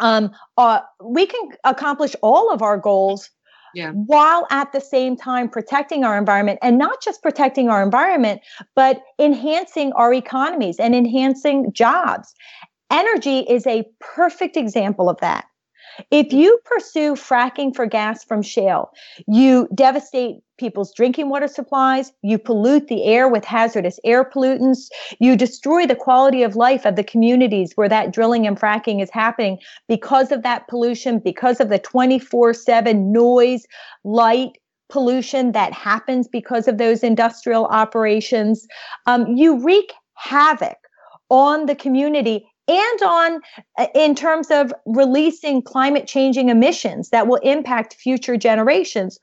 Um, 0.00 0.30
uh, 0.56 0.80
we 1.02 1.26
can 1.26 1.50
accomplish 1.64 2.16
all 2.22 2.52
of 2.52 2.62
our 2.62 2.78
goals 2.78 3.30
yeah. 3.74 3.92
while 3.92 4.46
at 4.50 4.72
the 4.72 4.80
same 4.80 5.16
time 5.16 5.48
protecting 5.48 6.04
our 6.04 6.18
environment 6.18 6.58
and 6.62 6.78
not 6.78 7.02
just 7.02 7.22
protecting 7.22 7.68
our 7.68 7.82
environment, 7.82 8.40
but 8.74 9.02
enhancing 9.18 9.92
our 9.92 10.12
economies 10.12 10.78
and 10.78 10.94
enhancing 10.94 11.72
jobs. 11.72 12.34
Energy 12.90 13.40
is 13.40 13.66
a 13.66 13.84
perfect 14.00 14.56
example 14.56 15.08
of 15.08 15.18
that. 15.20 15.44
If 16.10 16.32
you 16.32 16.58
pursue 16.64 17.14
fracking 17.14 17.74
for 17.74 17.86
gas 17.86 18.24
from 18.24 18.42
shale, 18.42 18.92
you 19.26 19.68
devastate 19.74 20.36
people's 20.58 20.92
drinking 20.92 21.30
water 21.30 21.48
supplies, 21.48 22.12
you 22.22 22.38
pollute 22.38 22.88
the 22.88 23.04
air 23.04 23.28
with 23.28 23.44
hazardous 23.44 23.98
air 24.04 24.24
pollutants, 24.24 24.88
you 25.18 25.36
destroy 25.36 25.86
the 25.86 25.96
quality 25.96 26.42
of 26.42 26.54
life 26.54 26.84
of 26.84 26.96
the 26.96 27.04
communities 27.04 27.72
where 27.74 27.88
that 27.88 28.12
drilling 28.12 28.46
and 28.46 28.60
fracking 28.60 29.02
is 29.02 29.10
happening 29.10 29.58
because 29.88 30.30
of 30.30 30.42
that 30.42 30.68
pollution, 30.68 31.18
because 31.18 31.60
of 31.60 31.70
the 31.70 31.78
24 31.78 32.52
7 32.52 33.12
noise, 33.12 33.66
light, 34.04 34.58
pollution 34.90 35.52
that 35.52 35.72
happens 35.72 36.28
because 36.28 36.68
of 36.68 36.78
those 36.78 37.02
industrial 37.02 37.66
operations. 37.66 38.66
Um, 39.06 39.36
you 39.36 39.62
wreak 39.64 39.92
havoc 40.14 40.76
on 41.30 41.66
the 41.66 41.76
community 41.76 42.49
and 42.70 43.02
on 43.02 43.40
uh, 43.78 43.86
in 43.94 44.14
terms 44.14 44.50
of 44.50 44.72
releasing 44.86 45.62
climate 45.62 46.06
changing 46.06 46.48
emissions 46.48 47.10
that 47.10 47.26
will 47.26 47.40
impact 47.42 47.94
future 47.94 48.36
generations 48.36 49.18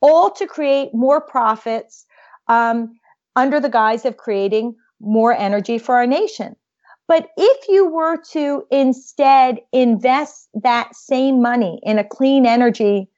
all 0.00 0.30
to 0.30 0.46
create 0.46 0.92
more 0.92 1.20
profits 1.20 2.04
um, 2.48 2.98
under 3.36 3.60
the 3.60 3.68
guise 3.68 4.04
of 4.04 4.16
creating 4.16 4.74
more 5.00 5.32
energy 5.32 5.78
for 5.78 5.94
our 5.94 6.06
nation. 6.06 6.56
But 7.06 7.28
if 7.36 7.68
you 7.68 7.88
were 7.88 8.18
to 8.32 8.64
instead 8.70 9.60
invest 9.72 10.48
that 10.62 10.94
same 10.94 11.40
money 11.40 11.80
in 11.82 11.98
a 11.98 12.04
clean 12.04 12.44
energy 12.46 13.08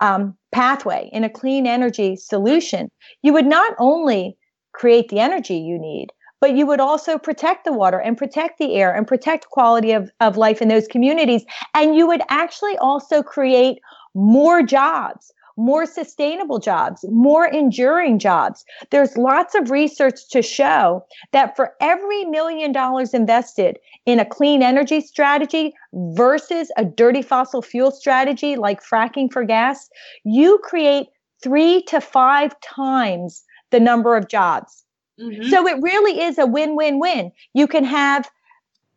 um, 0.00 0.36
pathway 0.50 1.08
in 1.12 1.24
a 1.24 1.30
clean 1.30 1.66
energy 1.66 2.16
solution 2.16 2.90
you 3.22 3.32
would 3.32 3.46
not 3.46 3.74
only 3.78 4.36
create 4.72 5.08
the 5.08 5.18
energy 5.18 5.56
you 5.56 5.78
need 5.78 6.08
but 6.42 6.56
you 6.56 6.66
would 6.66 6.80
also 6.80 7.18
protect 7.18 7.64
the 7.64 7.72
water 7.72 7.98
and 8.00 8.18
protect 8.18 8.58
the 8.58 8.74
air 8.74 8.92
and 8.92 9.06
protect 9.06 9.48
quality 9.50 9.92
of, 9.92 10.10
of 10.18 10.36
life 10.36 10.60
in 10.60 10.66
those 10.66 10.88
communities. 10.88 11.44
And 11.72 11.94
you 11.94 12.04
would 12.08 12.20
actually 12.30 12.76
also 12.78 13.22
create 13.22 13.78
more 14.16 14.60
jobs, 14.60 15.32
more 15.56 15.86
sustainable 15.86 16.58
jobs, 16.58 17.04
more 17.10 17.46
enduring 17.46 18.18
jobs. 18.18 18.64
There's 18.90 19.16
lots 19.16 19.54
of 19.54 19.70
research 19.70 20.28
to 20.30 20.42
show 20.42 21.04
that 21.30 21.54
for 21.54 21.74
every 21.80 22.24
million 22.24 22.72
dollars 22.72 23.14
invested 23.14 23.78
in 24.04 24.18
a 24.18 24.24
clean 24.24 24.64
energy 24.64 25.00
strategy 25.00 25.72
versus 25.94 26.72
a 26.76 26.84
dirty 26.84 27.22
fossil 27.22 27.62
fuel 27.62 27.92
strategy 27.92 28.56
like 28.56 28.82
fracking 28.82 29.32
for 29.32 29.44
gas, 29.44 29.88
you 30.24 30.58
create 30.64 31.06
three 31.40 31.82
to 31.82 32.00
five 32.00 32.58
times 32.60 33.44
the 33.70 33.78
number 33.78 34.16
of 34.16 34.26
jobs. 34.26 34.81
Mm-hmm. 35.20 35.50
So 35.50 35.66
it 35.66 35.76
really 35.80 36.20
is 36.20 36.38
a 36.38 36.46
win 36.46 36.76
win 36.76 36.98
win. 36.98 37.32
You 37.54 37.66
can 37.66 37.84
have 37.84 38.30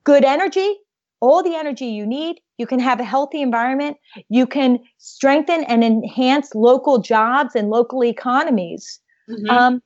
good 0.04 0.24
energy, 0.24 0.78
all 1.20 1.44
the 1.44 1.56
energy 1.56 1.88
you 1.88 2.06
need. 2.06 2.40
You 2.58 2.68
can 2.68 2.80
have 2.80 3.00
a 3.00 3.04
healthy 3.04 3.42
environment. 3.42 3.98
You 4.30 4.48
can 4.48 4.80
strengthen 4.98 5.64
and 5.66 5.84
enhance 5.84 6.56
local 6.56 7.00
jobs 7.00 7.56
and 7.56 7.70
local 7.70 8.04
economies. 8.04 9.00
Mm-hmm. 9.30 9.50
Um, 9.50 9.82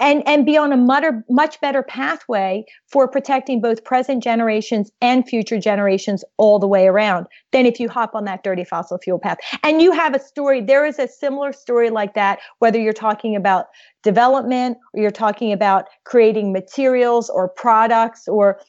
and 0.00 0.22
and 0.26 0.46
be 0.46 0.56
on 0.56 0.72
a 0.72 0.76
much, 0.76 1.04
much 1.28 1.60
better 1.60 1.82
pathway 1.82 2.64
for 2.86 3.08
protecting 3.08 3.60
both 3.60 3.84
present 3.84 4.22
generations 4.22 4.90
and 5.00 5.28
future 5.28 5.58
generations 5.58 6.24
all 6.36 6.58
the 6.58 6.66
way 6.66 6.86
around 6.86 7.26
than 7.52 7.66
if 7.66 7.80
you 7.80 7.88
hop 7.88 8.14
on 8.14 8.24
that 8.24 8.42
dirty 8.42 8.64
fossil 8.64 8.98
fuel 8.98 9.18
path. 9.18 9.38
And 9.62 9.82
you 9.82 9.92
have 9.92 10.14
a 10.14 10.20
story 10.20 10.60
there 10.60 10.86
is 10.86 10.98
a 10.98 11.08
similar 11.08 11.52
story 11.52 11.90
like 11.90 12.14
that 12.14 12.38
whether 12.58 12.78
you're 12.78 12.92
talking 12.92 13.36
about 13.36 13.66
development 14.02 14.78
or 14.94 15.02
you're 15.02 15.10
talking 15.10 15.52
about 15.52 15.86
creating 16.04 16.52
materials 16.52 17.28
or 17.30 17.48
products 17.48 18.28
or 18.28 18.60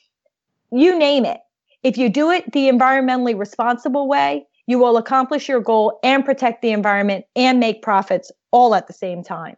you 0.71 0.97
name 0.97 1.25
it. 1.25 1.39
If 1.83 1.97
you 1.97 2.09
do 2.09 2.29
it 2.31 2.51
the 2.51 2.69
environmentally 2.69 3.37
responsible 3.37 4.07
way 4.07 4.45
you 4.67 4.77
will 4.77 4.97
accomplish 4.97 5.49
your 5.49 5.61
goal 5.61 5.99
and 6.03 6.23
protect 6.23 6.61
the 6.61 6.69
environment 6.69 7.25
and 7.35 7.59
make 7.59 7.81
profits 7.81 8.31
all 8.51 8.75
at 8.75 8.85
the 8.85 8.93
same 8.93 9.23
time 9.23 9.55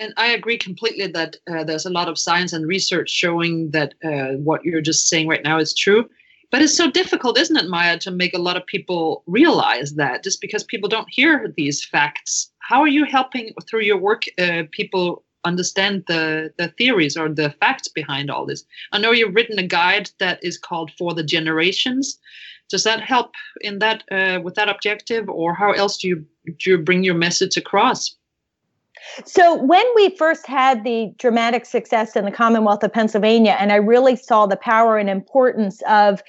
and 0.00 0.14
I 0.16 0.28
agree 0.28 0.56
completely 0.56 1.06
that 1.08 1.36
uh, 1.48 1.62
there's 1.62 1.86
a 1.86 1.90
lot 1.90 2.08
of 2.08 2.18
science 2.18 2.54
and 2.54 2.66
research 2.66 3.10
showing 3.10 3.70
that 3.72 3.94
uh, 4.02 4.38
what 4.38 4.64
you're 4.64 4.80
just 4.80 5.08
saying 5.08 5.28
right 5.28 5.44
now 5.44 5.58
is 5.58 5.74
true. 5.74 6.08
But 6.50 6.62
it's 6.62 6.76
so 6.76 6.90
difficult, 6.90 7.38
isn't 7.38 7.56
it, 7.56 7.68
Maya, 7.68 7.98
to 7.98 8.10
make 8.10 8.34
a 8.34 8.38
lot 8.38 8.56
of 8.56 8.66
people 8.66 9.22
realize 9.26 9.94
that 9.94 10.24
just 10.24 10.40
because 10.40 10.64
people 10.64 10.88
don't 10.88 11.08
hear 11.08 11.52
these 11.56 11.84
facts. 11.84 12.50
How 12.58 12.80
are 12.80 12.88
you 12.88 13.04
helping 13.04 13.52
through 13.68 13.82
your 13.82 13.98
work 13.98 14.24
uh, 14.38 14.62
people 14.72 15.22
understand 15.44 16.04
the, 16.08 16.52
the 16.58 16.68
theories 16.76 17.16
or 17.16 17.28
the 17.28 17.50
facts 17.60 17.86
behind 17.88 18.30
all 18.30 18.46
this? 18.46 18.64
I 18.92 18.98
know 18.98 19.12
you've 19.12 19.34
written 19.34 19.58
a 19.58 19.66
guide 19.66 20.10
that 20.18 20.42
is 20.42 20.58
called 20.58 20.90
For 20.98 21.14
the 21.14 21.22
Generations. 21.22 22.18
Does 22.68 22.84
that 22.84 23.00
help 23.00 23.32
in 23.60 23.80
that 23.80 24.02
uh, 24.10 24.40
with 24.42 24.54
that 24.54 24.68
objective, 24.68 25.28
or 25.28 25.54
how 25.54 25.72
else 25.72 25.98
do 25.98 26.08
you 26.08 26.24
do 26.58 26.70
you 26.70 26.78
bring 26.78 27.02
your 27.02 27.16
message 27.16 27.56
across? 27.56 28.16
So, 29.24 29.54
when 29.62 29.84
we 29.94 30.16
first 30.16 30.46
had 30.46 30.84
the 30.84 31.12
dramatic 31.18 31.64
success 31.64 32.16
in 32.16 32.24
the 32.24 32.30
Commonwealth 32.30 32.82
of 32.82 32.92
Pennsylvania, 32.92 33.56
and 33.58 33.72
I 33.72 33.76
really 33.76 34.16
saw 34.16 34.46
the 34.46 34.56
power 34.56 34.98
and 34.98 35.08
importance 35.08 35.82
of 35.88 36.22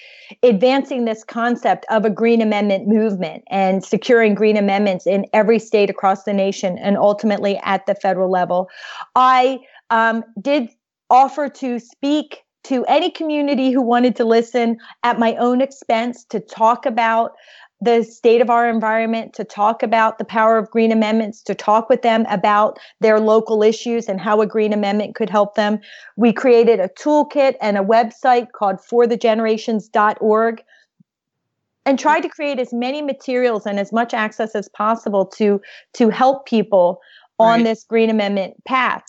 advancing 0.44 1.06
this 1.06 1.24
concept 1.24 1.86
of 1.90 2.06
a 2.06 2.10
Green 2.10 2.42
Amendment 2.42 2.88
movement 2.88 3.44
and 3.50 3.84
securing 3.84 4.36
Green 4.36 4.58
Amendments 4.58 5.06
in 5.06 5.26
every 5.34 5.60
state 5.60 5.90
across 5.90 6.24
the 6.24 6.34
nation 6.34 6.78
and 6.78 6.98
ultimately 6.98 7.60
at 7.64 7.86
the 7.86 7.96
federal 7.96 8.32
level, 8.32 8.70
I 9.16 9.60
um, 9.90 10.24
did 10.42 10.70
offer 11.10 11.50
to 11.50 11.80
speak 11.80 12.44
to 12.64 12.86
any 12.86 13.10
community 13.10 13.72
who 13.72 13.82
wanted 13.82 14.16
to 14.16 14.26
listen 14.26 14.78
at 15.04 15.20
my 15.20 15.36
own 15.36 15.62
expense 15.62 16.24
to 16.26 16.40
talk 16.40 16.86
about 16.86 17.34
the 17.82 18.04
state 18.04 18.42
of 18.42 18.50
our 18.50 18.70
environment, 18.70 19.34
to 19.34 19.44
talk 19.44 19.82
about 19.82 20.20
the 20.20 20.24
power 20.24 20.58
of 20.58 20.70
green 20.70 20.92
amendments, 20.92 21.42
to 21.42 21.56
talk 21.56 21.90
with 21.90 22.04
them 22.04 22.26
about 22.30 22.78
their 23.00 23.20
local 23.20 23.64
issues 23.64 24.08
and 24.08 24.22
how 24.22 24.40
a 24.42 24.46
green 24.46 24.72
amendment 24.72 25.16
could 25.16 25.30
help 25.30 25.56
them. 25.56 25.80
We 26.16 26.32
created 26.32 26.80
a 26.80 26.90
toolkit 26.90 27.56
and 27.60 27.78
a 27.78 27.82
website 27.82 28.52
called 28.52 28.78
forthegenerations.org 28.78 30.64
and 31.86 31.98
tried 31.98 32.22
to 32.22 32.30
create 32.30 32.60
as 32.60 32.72
many 32.72 33.02
materials 33.02 33.66
and 33.66 33.80
as 33.80 33.92
much 33.92 34.14
access 34.14 34.54
as 34.54 34.70
possible 34.70 35.26
to 35.26 35.60
to 35.94 36.10
help 36.10 36.46
people 36.46 37.02
on 37.40 37.60
right. 37.60 37.64
this 37.64 37.84
green 37.84 38.10
amendment 38.12 38.64
path. 38.66 39.04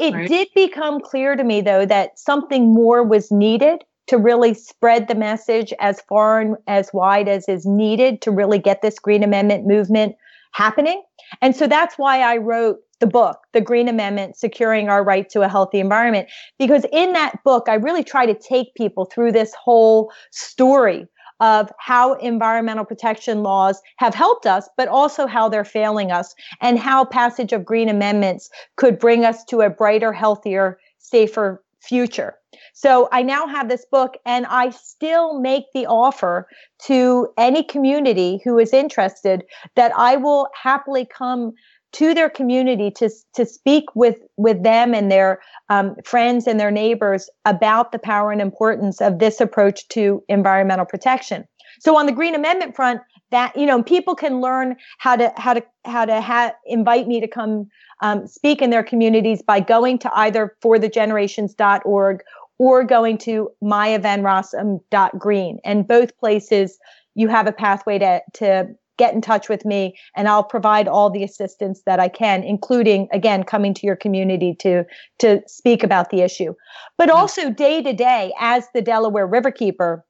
It 0.00 0.12
right. 0.12 0.28
did 0.28 0.48
become 0.54 1.00
clear 1.00 1.36
to 1.36 1.44
me 1.44 1.60
though 1.60 1.86
that 1.86 2.18
something 2.18 2.74
more 2.74 3.04
was 3.04 3.30
needed 3.30 3.84
to 4.06 4.16
really 4.18 4.54
spread 4.54 5.08
the 5.08 5.14
message 5.14 5.72
as 5.80 6.00
far 6.02 6.40
and 6.40 6.56
as 6.66 6.92
wide 6.92 7.28
as 7.28 7.48
is 7.48 7.66
needed 7.66 8.22
to 8.22 8.30
really 8.30 8.58
get 8.58 8.82
this 8.82 8.98
Green 8.98 9.22
Amendment 9.22 9.66
movement 9.66 10.16
happening. 10.52 11.02
And 11.42 11.54
so 11.56 11.66
that's 11.66 11.96
why 11.96 12.20
I 12.20 12.36
wrote 12.36 12.78
the 13.00 13.06
book, 13.06 13.40
The 13.52 13.60
Green 13.60 13.88
Amendment 13.88 14.36
Securing 14.36 14.88
Our 14.88 15.04
Right 15.04 15.28
to 15.30 15.42
a 15.42 15.48
Healthy 15.48 15.80
Environment. 15.80 16.28
Because 16.58 16.86
in 16.92 17.12
that 17.12 17.42
book, 17.44 17.68
I 17.68 17.74
really 17.74 18.04
try 18.04 18.24
to 18.24 18.34
take 18.34 18.74
people 18.74 19.04
through 19.04 19.32
this 19.32 19.52
whole 19.54 20.10
story 20.30 21.06
of 21.40 21.70
how 21.78 22.14
environmental 22.14 22.86
protection 22.86 23.42
laws 23.42 23.82
have 23.98 24.14
helped 24.14 24.46
us, 24.46 24.70
but 24.78 24.88
also 24.88 25.26
how 25.26 25.50
they're 25.50 25.64
failing 25.64 26.10
us, 26.10 26.34
and 26.62 26.78
how 26.78 27.04
passage 27.04 27.52
of 27.52 27.62
green 27.62 27.90
amendments 27.90 28.48
could 28.76 28.98
bring 28.98 29.26
us 29.26 29.44
to 29.44 29.60
a 29.60 29.68
brighter, 29.68 30.14
healthier, 30.14 30.78
safer 30.98 31.62
future. 31.80 32.34
So 32.74 33.08
I 33.12 33.22
now 33.22 33.46
have 33.46 33.68
this 33.68 33.86
book 33.90 34.16
and 34.24 34.46
I 34.46 34.70
still 34.70 35.40
make 35.40 35.64
the 35.74 35.86
offer 35.86 36.48
to 36.84 37.28
any 37.38 37.62
community 37.62 38.40
who 38.44 38.58
is 38.58 38.72
interested 38.72 39.44
that 39.76 39.92
I 39.96 40.16
will 40.16 40.48
happily 40.60 41.06
come 41.06 41.52
to 41.92 42.12
their 42.12 42.28
community 42.28 42.90
to, 42.90 43.08
to 43.34 43.46
speak 43.46 43.84
with, 43.94 44.18
with 44.36 44.62
them 44.62 44.94
and 44.94 45.10
their 45.10 45.40
um, 45.70 45.96
friends 46.04 46.46
and 46.46 46.60
their 46.60 46.70
neighbors 46.70 47.30
about 47.44 47.92
the 47.92 47.98
power 47.98 48.32
and 48.32 48.40
importance 48.40 49.00
of 49.00 49.18
this 49.18 49.40
approach 49.40 49.88
to 49.88 50.22
environmental 50.28 50.84
protection. 50.84 51.44
So 51.80 51.96
on 51.96 52.06
the 52.06 52.12
Green 52.12 52.34
Amendment 52.34 52.76
front, 52.76 53.00
that 53.36 53.54
you 53.54 53.66
know 53.66 53.82
people 53.82 54.14
can 54.14 54.40
learn 54.40 54.76
how 54.96 55.14
to 55.14 55.30
how 55.36 55.52
to 55.52 55.62
how 55.84 56.06
to 56.06 56.22
ha- 56.22 56.54
invite 56.64 57.06
me 57.06 57.20
to 57.20 57.28
come 57.28 57.68
um, 58.00 58.26
speak 58.26 58.62
in 58.62 58.70
their 58.70 58.82
communities 58.82 59.42
by 59.42 59.60
going 59.60 59.98
to 59.98 60.10
either 60.18 60.56
forthegenerations.org 60.64 62.22
or 62.58 62.82
going 62.84 63.18
to 63.18 63.50
mayavanrossum.green. 63.62 65.58
And 65.64 65.86
both 65.86 66.16
places, 66.16 66.78
you 67.14 67.28
have 67.28 67.46
a 67.46 67.52
pathway 67.52 67.98
to, 67.98 68.22
to 68.34 68.68
get 68.96 69.12
in 69.12 69.20
touch 69.20 69.50
with 69.50 69.66
me 69.66 69.94
and 70.16 70.26
I'll 70.26 70.42
provide 70.42 70.88
all 70.88 71.10
the 71.10 71.22
assistance 71.22 71.82
that 71.84 72.00
I 72.00 72.08
can, 72.08 72.42
including 72.42 73.08
again 73.12 73.44
coming 73.44 73.74
to 73.74 73.86
your 73.86 73.96
community 73.96 74.54
to 74.60 74.84
to 75.18 75.42
speak 75.46 75.84
about 75.84 76.08
the 76.08 76.22
issue. 76.22 76.54
But 76.96 77.10
mm-hmm. 77.10 77.18
also 77.18 77.50
day 77.50 77.82
to 77.82 77.92
day 77.92 78.32
as 78.40 78.66
the 78.72 78.80
Delaware 78.80 79.28
Riverkeeper, 79.28 80.00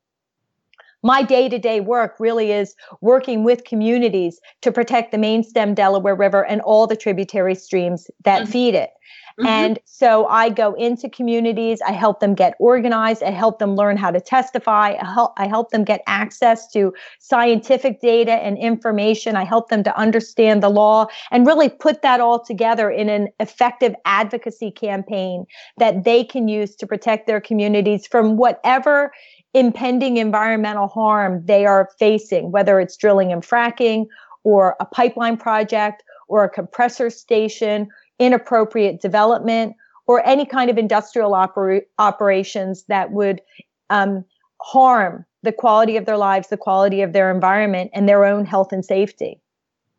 my 1.07 1.23
day-to-day 1.23 1.79
work 1.81 2.16
really 2.19 2.51
is 2.51 2.75
working 3.01 3.45
with 3.45 3.64
communities 3.64 4.40
to 4.62 4.73
protect 4.73 5.12
the 5.12 5.19
main 5.19 5.45
stem 5.45 5.73
Delaware 5.73 6.16
River 6.16 6.45
and 6.45 6.61
all 6.62 6.88
the 6.88 6.97
tributary 6.97 7.55
streams 7.55 8.11
that 8.25 8.42
mm-hmm. 8.42 8.51
feed 8.51 8.75
it. 8.75 8.90
Mm-hmm. 9.38 9.47
And 9.47 9.79
so 9.85 10.27
I 10.27 10.49
go 10.49 10.73
into 10.75 11.11
communities, 11.11 11.81
I 11.87 11.92
help 11.92 12.21
them 12.21 12.35
get 12.35 12.55
organized, 12.59 13.23
I 13.23 13.31
help 13.31 13.59
them 13.59 13.77
learn 13.77 13.99
how 13.99 14.11
to 14.11 14.21
testify, 14.21 14.97
I 15.01 15.12
help, 15.12 15.35
I 15.37 15.47
help 15.47 15.71
them 15.71 15.85
get 15.85 16.03
access 16.07 16.66
to 16.73 16.95
scientific 17.21 18.01
data 18.01 18.33
and 18.33 18.57
information, 18.57 19.37
I 19.37 19.45
help 19.45 19.69
them 19.69 19.85
to 19.85 19.97
understand 19.97 20.62
the 20.62 20.71
law 20.71 21.07
and 21.31 21.47
really 21.47 21.69
put 21.69 22.01
that 22.01 22.19
all 22.19 22.42
together 22.42 22.90
in 22.90 23.11
an 23.11 23.29
effective 23.38 23.95
advocacy 24.07 24.71
campaign 24.71 25.45
that 25.77 26.05
they 26.05 26.25
can 26.25 26.49
use 26.49 26.75
to 26.77 26.87
protect 26.87 27.27
their 27.27 27.40
communities 27.40 28.07
from 28.07 28.38
whatever 28.38 29.12
impending 29.57 30.19
environmental 30.19 30.87
harm 30.87 31.42
they 31.47 31.64
are 31.64 31.88
facing, 31.99 32.53
whether 32.53 32.79
it's 32.79 32.95
drilling 32.95 33.33
and 33.33 33.42
fracking 33.42 34.07
or 34.45 34.77
a 34.81 34.85
pipeline 34.85 35.38
project 35.38 36.03
or 36.29 36.45
a 36.45 36.51
compressor 36.51 37.09
station, 37.09 37.88
inappropriate 38.19 39.01
development, 39.01 39.75
or 40.07 40.25
any 40.27 40.45
kind 40.45 40.69
of 40.69 40.77
industrial 40.77 41.33
oper- 41.33 41.81
operations 41.99 42.85
that 42.88 43.12
would 43.12 43.40
um, 43.88 44.23
harm 44.61 45.25
the 45.42 45.53
quality 45.53 45.97
of 45.97 46.05
their 46.05 46.19
lives, 46.19 46.49
the 46.49 46.57
quality 46.59 47.01
of 47.01 47.14
their 47.14 47.31
environment, 47.31 47.90
and 47.95 48.07
their 48.07 48.27
own 48.27 48.45
health 48.45 48.73
and 48.73 48.85
safety. 48.85 49.40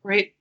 Right. 0.04 0.34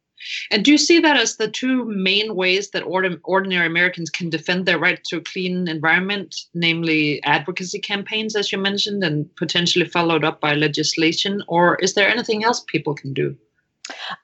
And 0.50 0.64
do 0.64 0.72
you 0.72 0.78
see 0.78 0.98
that 1.00 1.16
as 1.16 1.36
the 1.36 1.48
two 1.48 1.84
main 1.84 2.34
ways 2.34 2.70
that 2.70 2.82
ordinary 2.82 3.66
Americans 3.66 4.10
can 4.10 4.30
defend 4.30 4.66
their 4.66 4.78
right 4.78 5.02
to 5.04 5.18
a 5.18 5.20
clean 5.20 5.68
environment, 5.68 6.34
namely 6.54 7.22
advocacy 7.24 7.78
campaigns, 7.78 8.34
as 8.36 8.52
you 8.52 8.58
mentioned, 8.58 9.04
and 9.04 9.34
potentially 9.36 9.84
followed 9.84 10.24
up 10.24 10.40
by 10.40 10.54
legislation? 10.54 11.42
Or 11.48 11.76
is 11.76 11.94
there 11.94 12.08
anything 12.08 12.44
else 12.44 12.64
people 12.66 12.94
can 12.94 13.12
do? 13.12 13.36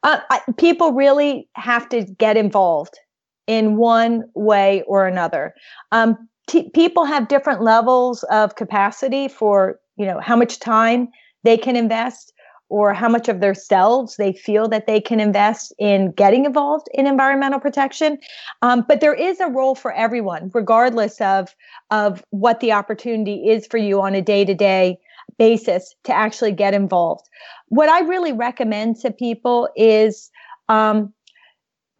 Uh, 0.03 0.21
I, 0.31 0.41
people 0.57 0.93
really 0.93 1.49
have 1.55 1.89
to 1.91 2.03
get 2.03 2.37
involved 2.37 2.99
in 3.47 3.77
one 3.77 4.25
way 4.35 4.83
or 4.87 5.07
another. 5.07 5.55
Um, 5.93 6.29
people 6.75 7.05
have 7.05 7.29
different 7.29 7.63
levels 7.63 8.23
of 8.25 8.57
capacity 8.57 9.29
for 9.29 9.79
you 9.97 10.07
know 10.07 10.21
how 10.21 10.37
much 10.37 10.59
time 10.59 11.09
they 11.45 11.57
can 11.57 11.77
invest 11.77 12.33
or 12.73 12.95
how 12.95 13.07
much 13.07 13.29
of 13.29 13.41
themselves 13.41 14.17
they 14.17 14.33
feel 14.33 14.67
that 14.67 14.87
they 14.87 14.99
can 14.99 15.21
invest 15.21 15.75
in 15.79 16.11
getting 16.13 16.47
involved 16.47 16.89
in 16.95 17.07
environmental 17.07 17.61
protection. 17.61 18.17
Um, 18.63 18.83
but 18.89 19.03
there 19.03 19.13
is 19.13 19.41
a 19.41 19.49
role 19.49 19.75
for 19.75 19.93
everyone, 19.93 20.51
regardless 20.55 21.21
of 21.21 21.55
of 21.91 22.25
what 22.31 22.61
the 22.61 22.73
opportunity 22.73 23.51
is 23.51 23.67
for 23.67 23.77
you 23.77 24.01
on 24.01 24.15
a 24.15 24.23
day 24.23 24.47
to 24.47 24.55
day 24.55 24.99
basis 25.39 25.95
to 26.05 26.15
actually 26.15 26.53
get 26.53 26.73
involved. 26.73 27.29
What 27.69 27.91
I 27.91 28.01
really 28.01 28.33
recommend 28.33 28.97
to 29.01 29.11
people 29.11 29.69
is 29.77 30.31
um, 30.71 31.13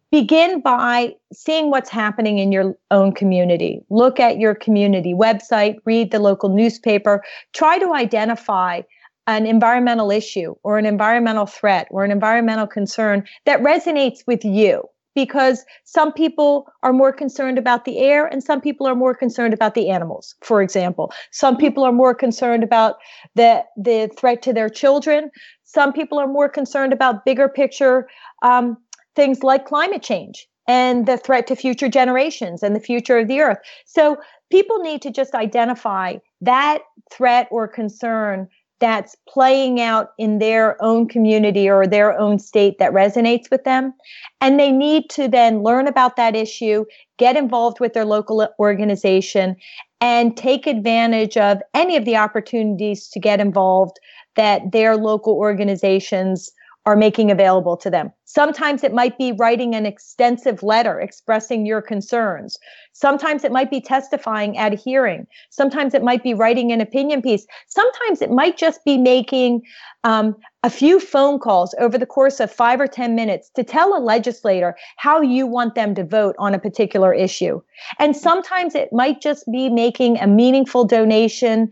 begin 0.09 0.59
by 0.61 1.13
seeing 1.31 1.69
what's 1.69 1.89
happening 1.89 2.39
in 2.39 2.51
your 2.51 2.75
own 2.89 3.11
community. 3.13 3.83
Look 3.91 4.19
at 4.19 4.39
your 4.39 4.55
community 4.55 5.13
website, 5.13 5.75
read 5.85 6.09
the 6.09 6.19
local 6.19 6.49
newspaper, 6.49 7.23
try 7.53 7.77
to 7.77 7.93
identify 7.93 8.81
an 9.27 9.45
environmental 9.45 10.11
issue 10.11 10.55
or 10.63 10.77
an 10.77 10.85
environmental 10.85 11.45
threat 11.45 11.87
or 11.91 12.03
an 12.03 12.11
environmental 12.11 12.67
concern 12.67 13.23
that 13.45 13.61
resonates 13.61 14.19
with 14.27 14.43
you 14.43 14.83
because 15.15 15.63
some 15.83 16.11
people 16.11 16.67
are 16.81 16.93
more 16.93 17.13
concerned 17.13 17.57
about 17.57 17.85
the 17.85 17.99
air 17.99 18.25
and 18.25 18.43
some 18.43 18.59
people 18.59 18.87
are 18.87 18.95
more 18.95 19.13
concerned 19.13 19.53
about 19.53 19.75
the 19.75 19.89
animals 19.89 20.35
for 20.41 20.61
example. 20.61 21.11
Some 21.31 21.57
people 21.57 21.83
are 21.83 21.91
more 21.91 22.15
concerned 22.15 22.63
about 22.63 22.95
the 23.35 23.63
the 23.77 24.09
threat 24.17 24.41
to 24.43 24.53
their 24.53 24.69
children. 24.69 25.29
Some 25.63 25.93
people 25.93 26.19
are 26.19 26.27
more 26.27 26.49
concerned 26.49 26.93
about 26.93 27.25
bigger 27.25 27.47
picture 27.47 28.07
um, 28.41 28.77
things 29.15 29.43
like 29.43 29.65
climate 29.65 30.01
change 30.01 30.47
and 30.67 31.05
the 31.05 31.17
threat 31.17 31.47
to 31.47 31.55
future 31.55 31.89
generations 31.89 32.63
and 32.63 32.75
the 32.75 32.79
future 32.79 33.17
of 33.17 33.27
the 33.27 33.41
earth. 33.41 33.57
So 33.85 34.17
people 34.49 34.79
need 34.79 35.01
to 35.01 35.11
just 35.11 35.35
identify 35.35 36.17
that 36.41 36.79
threat 37.11 37.47
or 37.51 37.67
concern 37.67 38.47
that's 38.83 39.15
playing 39.29 39.79
out 39.79 40.09
in 40.17 40.39
their 40.39 40.75
own 40.83 41.07
community 41.07 41.69
or 41.69 41.87
their 41.87 42.19
own 42.19 42.37
state 42.37 42.79
that 42.79 42.91
resonates 42.91 43.49
with 43.49 43.63
them. 43.63 43.93
And 44.41 44.59
they 44.59 44.73
need 44.73 45.09
to 45.11 45.29
then 45.29 45.63
learn 45.63 45.87
about 45.87 46.17
that 46.17 46.35
issue, 46.35 46.83
get 47.17 47.37
involved 47.37 47.79
with 47.79 47.93
their 47.93 48.03
local 48.03 48.45
organization, 48.59 49.55
and 50.01 50.35
take 50.35 50.67
advantage 50.67 51.37
of 51.37 51.61
any 51.73 51.95
of 51.95 52.03
the 52.03 52.17
opportunities 52.17 53.07
to 53.07 53.21
get 53.21 53.39
involved 53.39 54.01
that 54.35 54.73
their 54.73 54.97
local 54.97 55.33
organizations 55.37 56.51
are 56.85 56.95
making 56.97 57.31
available 57.31 57.77
to 57.77 57.89
them. 57.89 58.11
Sometimes 58.25 58.83
it 58.83 58.93
might 58.93 59.17
be 59.17 59.31
writing 59.31 59.73
an 59.73 59.85
extensive 59.85 60.63
letter 60.63 60.99
expressing 60.99 61.65
your 61.65 61.81
concerns. 61.81 62.57
Sometimes 62.91 63.45
it 63.45 63.51
might 63.51 63.71
be 63.71 63.79
testifying 63.79 64.57
at 64.57 64.73
a 64.73 64.75
hearing. 64.75 65.25
Sometimes 65.49 65.93
it 65.93 66.03
might 66.03 66.23
be 66.23 66.33
writing 66.33 66.71
an 66.71 66.81
opinion 66.81 67.21
piece. 67.21 67.45
Sometimes 67.67 68.21
it 68.21 68.31
might 68.31 68.57
just 68.57 68.83
be 68.83 68.97
making 68.97 69.61
um, 70.03 70.35
a 70.63 70.69
few 70.69 70.99
phone 70.99 71.39
calls 71.39 71.73
over 71.79 71.97
the 71.97 72.05
course 72.05 72.41
of 72.41 72.51
five 72.51 72.81
or 72.81 72.87
10 72.87 73.15
minutes 73.15 73.49
to 73.55 73.63
tell 73.63 73.97
a 73.97 74.01
legislator 74.03 74.75
how 74.97 75.21
you 75.21 75.47
want 75.47 75.75
them 75.75 75.95
to 75.95 76.03
vote 76.03 76.35
on 76.37 76.53
a 76.53 76.59
particular 76.59 77.13
issue. 77.13 77.61
And 77.97 78.15
sometimes 78.15 78.75
it 78.75 78.91
might 78.91 79.21
just 79.21 79.49
be 79.49 79.69
making 79.69 80.17
a 80.17 80.27
meaningful 80.27 80.83
donation 80.83 81.69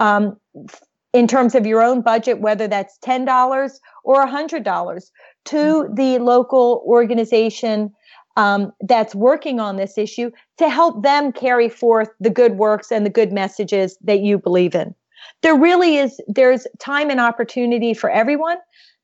um, 0.00 0.36
in 1.12 1.26
terms 1.26 1.54
of 1.54 1.66
your 1.66 1.82
own 1.82 2.02
budget, 2.02 2.40
whether 2.40 2.68
that's 2.68 2.98
$10 2.98 3.78
or 4.04 4.26
$100 4.26 5.10
to 5.46 5.56
mm-hmm. 5.56 5.94
the 5.94 6.18
local 6.18 6.82
organization 6.86 7.92
um, 8.36 8.72
that's 8.82 9.14
working 9.14 9.58
on 9.58 9.76
this 9.76 9.98
issue 9.98 10.30
to 10.58 10.68
help 10.68 11.02
them 11.02 11.32
carry 11.32 11.68
forth 11.68 12.08
the 12.20 12.30
good 12.30 12.52
works 12.52 12.92
and 12.92 13.04
the 13.04 13.10
good 13.10 13.32
messages 13.32 13.98
that 14.02 14.20
you 14.20 14.38
believe 14.38 14.74
in. 14.74 14.94
There 15.42 15.56
really 15.56 15.96
is, 15.96 16.20
there's 16.28 16.66
time 16.78 17.10
and 17.10 17.20
opportunity 17.20 17.94
for 17.94 18.10
everyone. 18.10 18.58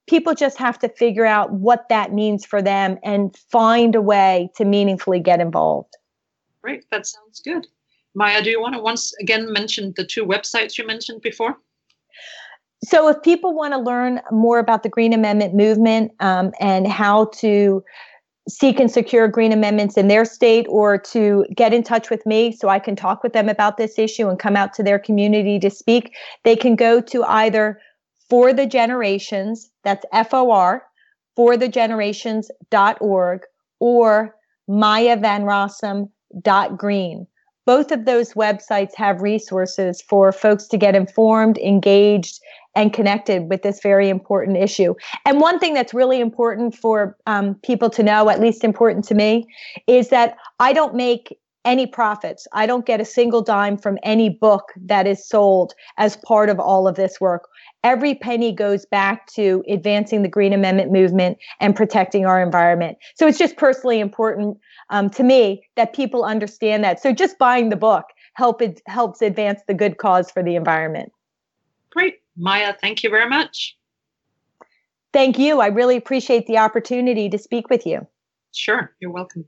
People 0.07 0.35
just 0.35 0.59
have 0.59 0.79
to 0.81 0.89
figure 0.89 1.27
out 1.27 1.53
what 1.53 1.89
that 1.89 2.13
means 2.13 2.45
for 2.45 2.63
them 2.63 2.99
and 3.03 3.37
find 3.51 3.95
a 3.95 4.01
way 4.01 4.51
to 4.57 4.65
meaningfully 4.65 5.19
get 5.19 5.41
involved. 5.41 5.97
Great, 6.63 6.85
that 6.91 7.07
sounds 7.07 7.41
good. 7.41 7.67
Maya, 8.15 8.43
do 8.43 8.51
you 8.51 8.61
want 8.61 8.75
to 8.75 8.81
once 8.81 9.13
again 9.21 9.53
mention 9.53 9.93
the 9.97 10.05
two 10.05 10.25
websites 10.25 10.79
you 10.79 10.87
mentioned 10.87 11.23
before? 11.23 11.59
So, 12.85 13.09
if 13.09 13.23
people 13.23 13.55
want 13.55 13.73
to 13.73 13.79
learn 13.79 14.21
more 14.31 14.59
about 14.59 14.83
the 14.83 14.89
Green 14.89 15.13
Amendment 15.13 15.55
movement 15.55 16.13
um, 16.21 16.53
and 16.61 16.87
how 16.87 17.27
to 17.37 17.83
seek 18.47 18.79
and 18.79 18.91
secure 18.91 19.27
green 19.27 19.53
amendments 19.53 19.97
in 19.97 20.09
their 20.09 20.27
state 20.27 20.67
or 20.69 20.99
to 20.99 21.47
get 21.55 21.73
in 21.73 21.83
touch 21.83 22.11
with 22.11 22.27
me 22.27 22.53
so 22.53 22.69
I 22.69 22.79
can 22.79 22.95
talk 22.95 23.23
with 23.23 23.33
them 23.33 23.49
about 23.49 23.79
this 23.79 23.99
issue 23.99 24.29
and 24.29 24.39
come 24.39 24.55
out 24.55 24.75
to 24.75 24.83
their 24.83 24.99
community 24.99 25.59
to 25.61 25.71
speak, 25.71 26.15
they 26.43 26.57
can 26.57 26.77
go 26.77 27.01
to 27.01 27.25
either 27.25 27.81
for 28.29 28.53
the 28.53 28.67
generations, 28.67 29.71
that's 29.83 30.05
F 30.13 30.35
O 30.35 30.51
R, 30.51 30.83
for 31.37 31.57
the 31.57 31.69
generations.org 31.69 33.41
or 33.81 34.37
mayavanrossum.green. 34.69 37.27
Both 37.67 37.93
of 37.93 38.05
those 38.05 38.35
websites 38.35 38.95
have 38.97 39.23
resources 39.23 40.03
for 40.03 40.33
folks 40.33 40.67
to 40.69 40.77
get 40.77 40.95
informed, 40.95 41.57
engaged, 41.59 42.41
and 42.75 42.93
connected 42.93 43.49
with 43.49 43.63
this 43.63 43.81
very 43.81 44.09
important 44.09 44.57
issue. 44.57 44.95
And 45.25 45.41
one 45.41 45.59
thing 45.59 45.75
that's 45.75 45.95
really 45.95 46.21
important 46.21 46.75
for 46.75 47.17
um, 47.27 47.55
people 47.57 47.91
to 47.91 48.03
know, 48.03 48.29
at 48.29 48.41
least 48.41 48.65
important 48.65 49.05
to 49.07 49.15
me, 49.15 49.47
is 49.87 50.09
that 50.09 50.37
I 50.59 50.73
don't 50.73 50.95
make 50.95 51.39
any 51.65 51.87
profits. 51.87 52.47
I 52.53 52.67
don't 52.67 52.85
get 52.85 53.01
a 53.01 53.05
single 53.05 53.41
dime 53.41 53.79
from 53.79 53.99
any 54.03 54.29
book 54.29 54.73
that 54.77 55.07
is 55.07 55.27
sold 55.27 55.73
as 55.97 56.17
part 56.19 56.51
of 56.51 56.61
all 56.61 56.87
of 56.87 56.97
this 56.97 57.21
work. 57.21 57.49
Every 57.83 58.15
penny 58.15 58.53
goes 58.53 58.85
back 58.87 59.27
to 59.35 59.63
advancing 59.69 60.23
the 60.23 60.29
Green 60.29 60.53
Amendment 60.53 60.93
movement 60.93 61.39
and 61.61 61.75
protecting 61.75 62.27
our 62.27 62.43
environment. 62.43 62.99
So 63.15 63.27
it's 63.27 63.39
just 63.39 63.57
personally 63.57 64.01
important 64.01 64.59
um, 64.91 65.09
to 65.11 65.23
me 65.23 65.67
that 65.77 65.95
people 65.95 66.25
understand 66.25 66.85
that. 66.85 67.01
So 67.01 67.13
just 67.13 67.39
buying 67.39 67.71
the 67.71 67.77
book 67.77 68.05
help 68.35 68.61
it 68.61 68.83
helps 68.87 69.23
advance 69.23 69.61
the 69.67 69.75
good 69.75 69.97
cause 69.99 70.31
for 70.31 70.43
the 70.43 70.57
environment. 70.57 71.13
Great. 71.91 72.17
Maya, 72.37 72.75
thank 72.81 73.03
you 73.03 73.11
very 73.11 73.29
much. 73.29 73.77
Thank 75.13 75.39
you. 75.39 75.61
I 75.61 75.69
really 75.69 75.97
appreciate 75.97 76.47
the 76.47 76.59
opportunity 76.59 77.29
to 77.29 77.39
speak 77.39 77.71
with 77.71 77.87
you. 77.87 78.07
Sure, 78.53 78.93
you're 79.01 79.13
welcome. 79.13 79.45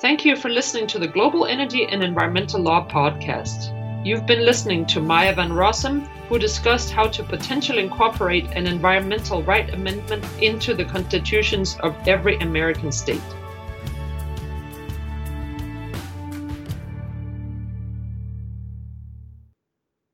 Thank 0.00 0.24
you 0.24 0.36
for 0.36 0.48
listening 0.48 0.86
to 0.88 0.98
the 0.98 1.08
Global 1.08 1.46
Energy 1.46 1.86
and 1.86 2.02
Environmental 2.02 2.60
Law 2.60 2.86
podcast. 2.88 3.72
You've 4.04 4.26
been 4.26 4.44
listening 4.44 4.84
to 4.86 5.00
Maya 5.00 5.34
Van 5.34 5.50
Rossum, 5.50 6.06
who 6.28 6.38
discussed 6.38 6.90
how 6.90 7.08
to 7.08 7.24
potentially 7.24 7.82
incorporate 7.82 8.44
an 8.52 8.66
environmental 8.66 9.42
right 9.42 9.72
amendment 9.72 10.24
into 10.42 10.74
the 10.74 10.84
constitutions 10.84 11.78
of 11.80 11.96
every 12.06 12.36
American 12.40 12.92
state. 12.92 13.22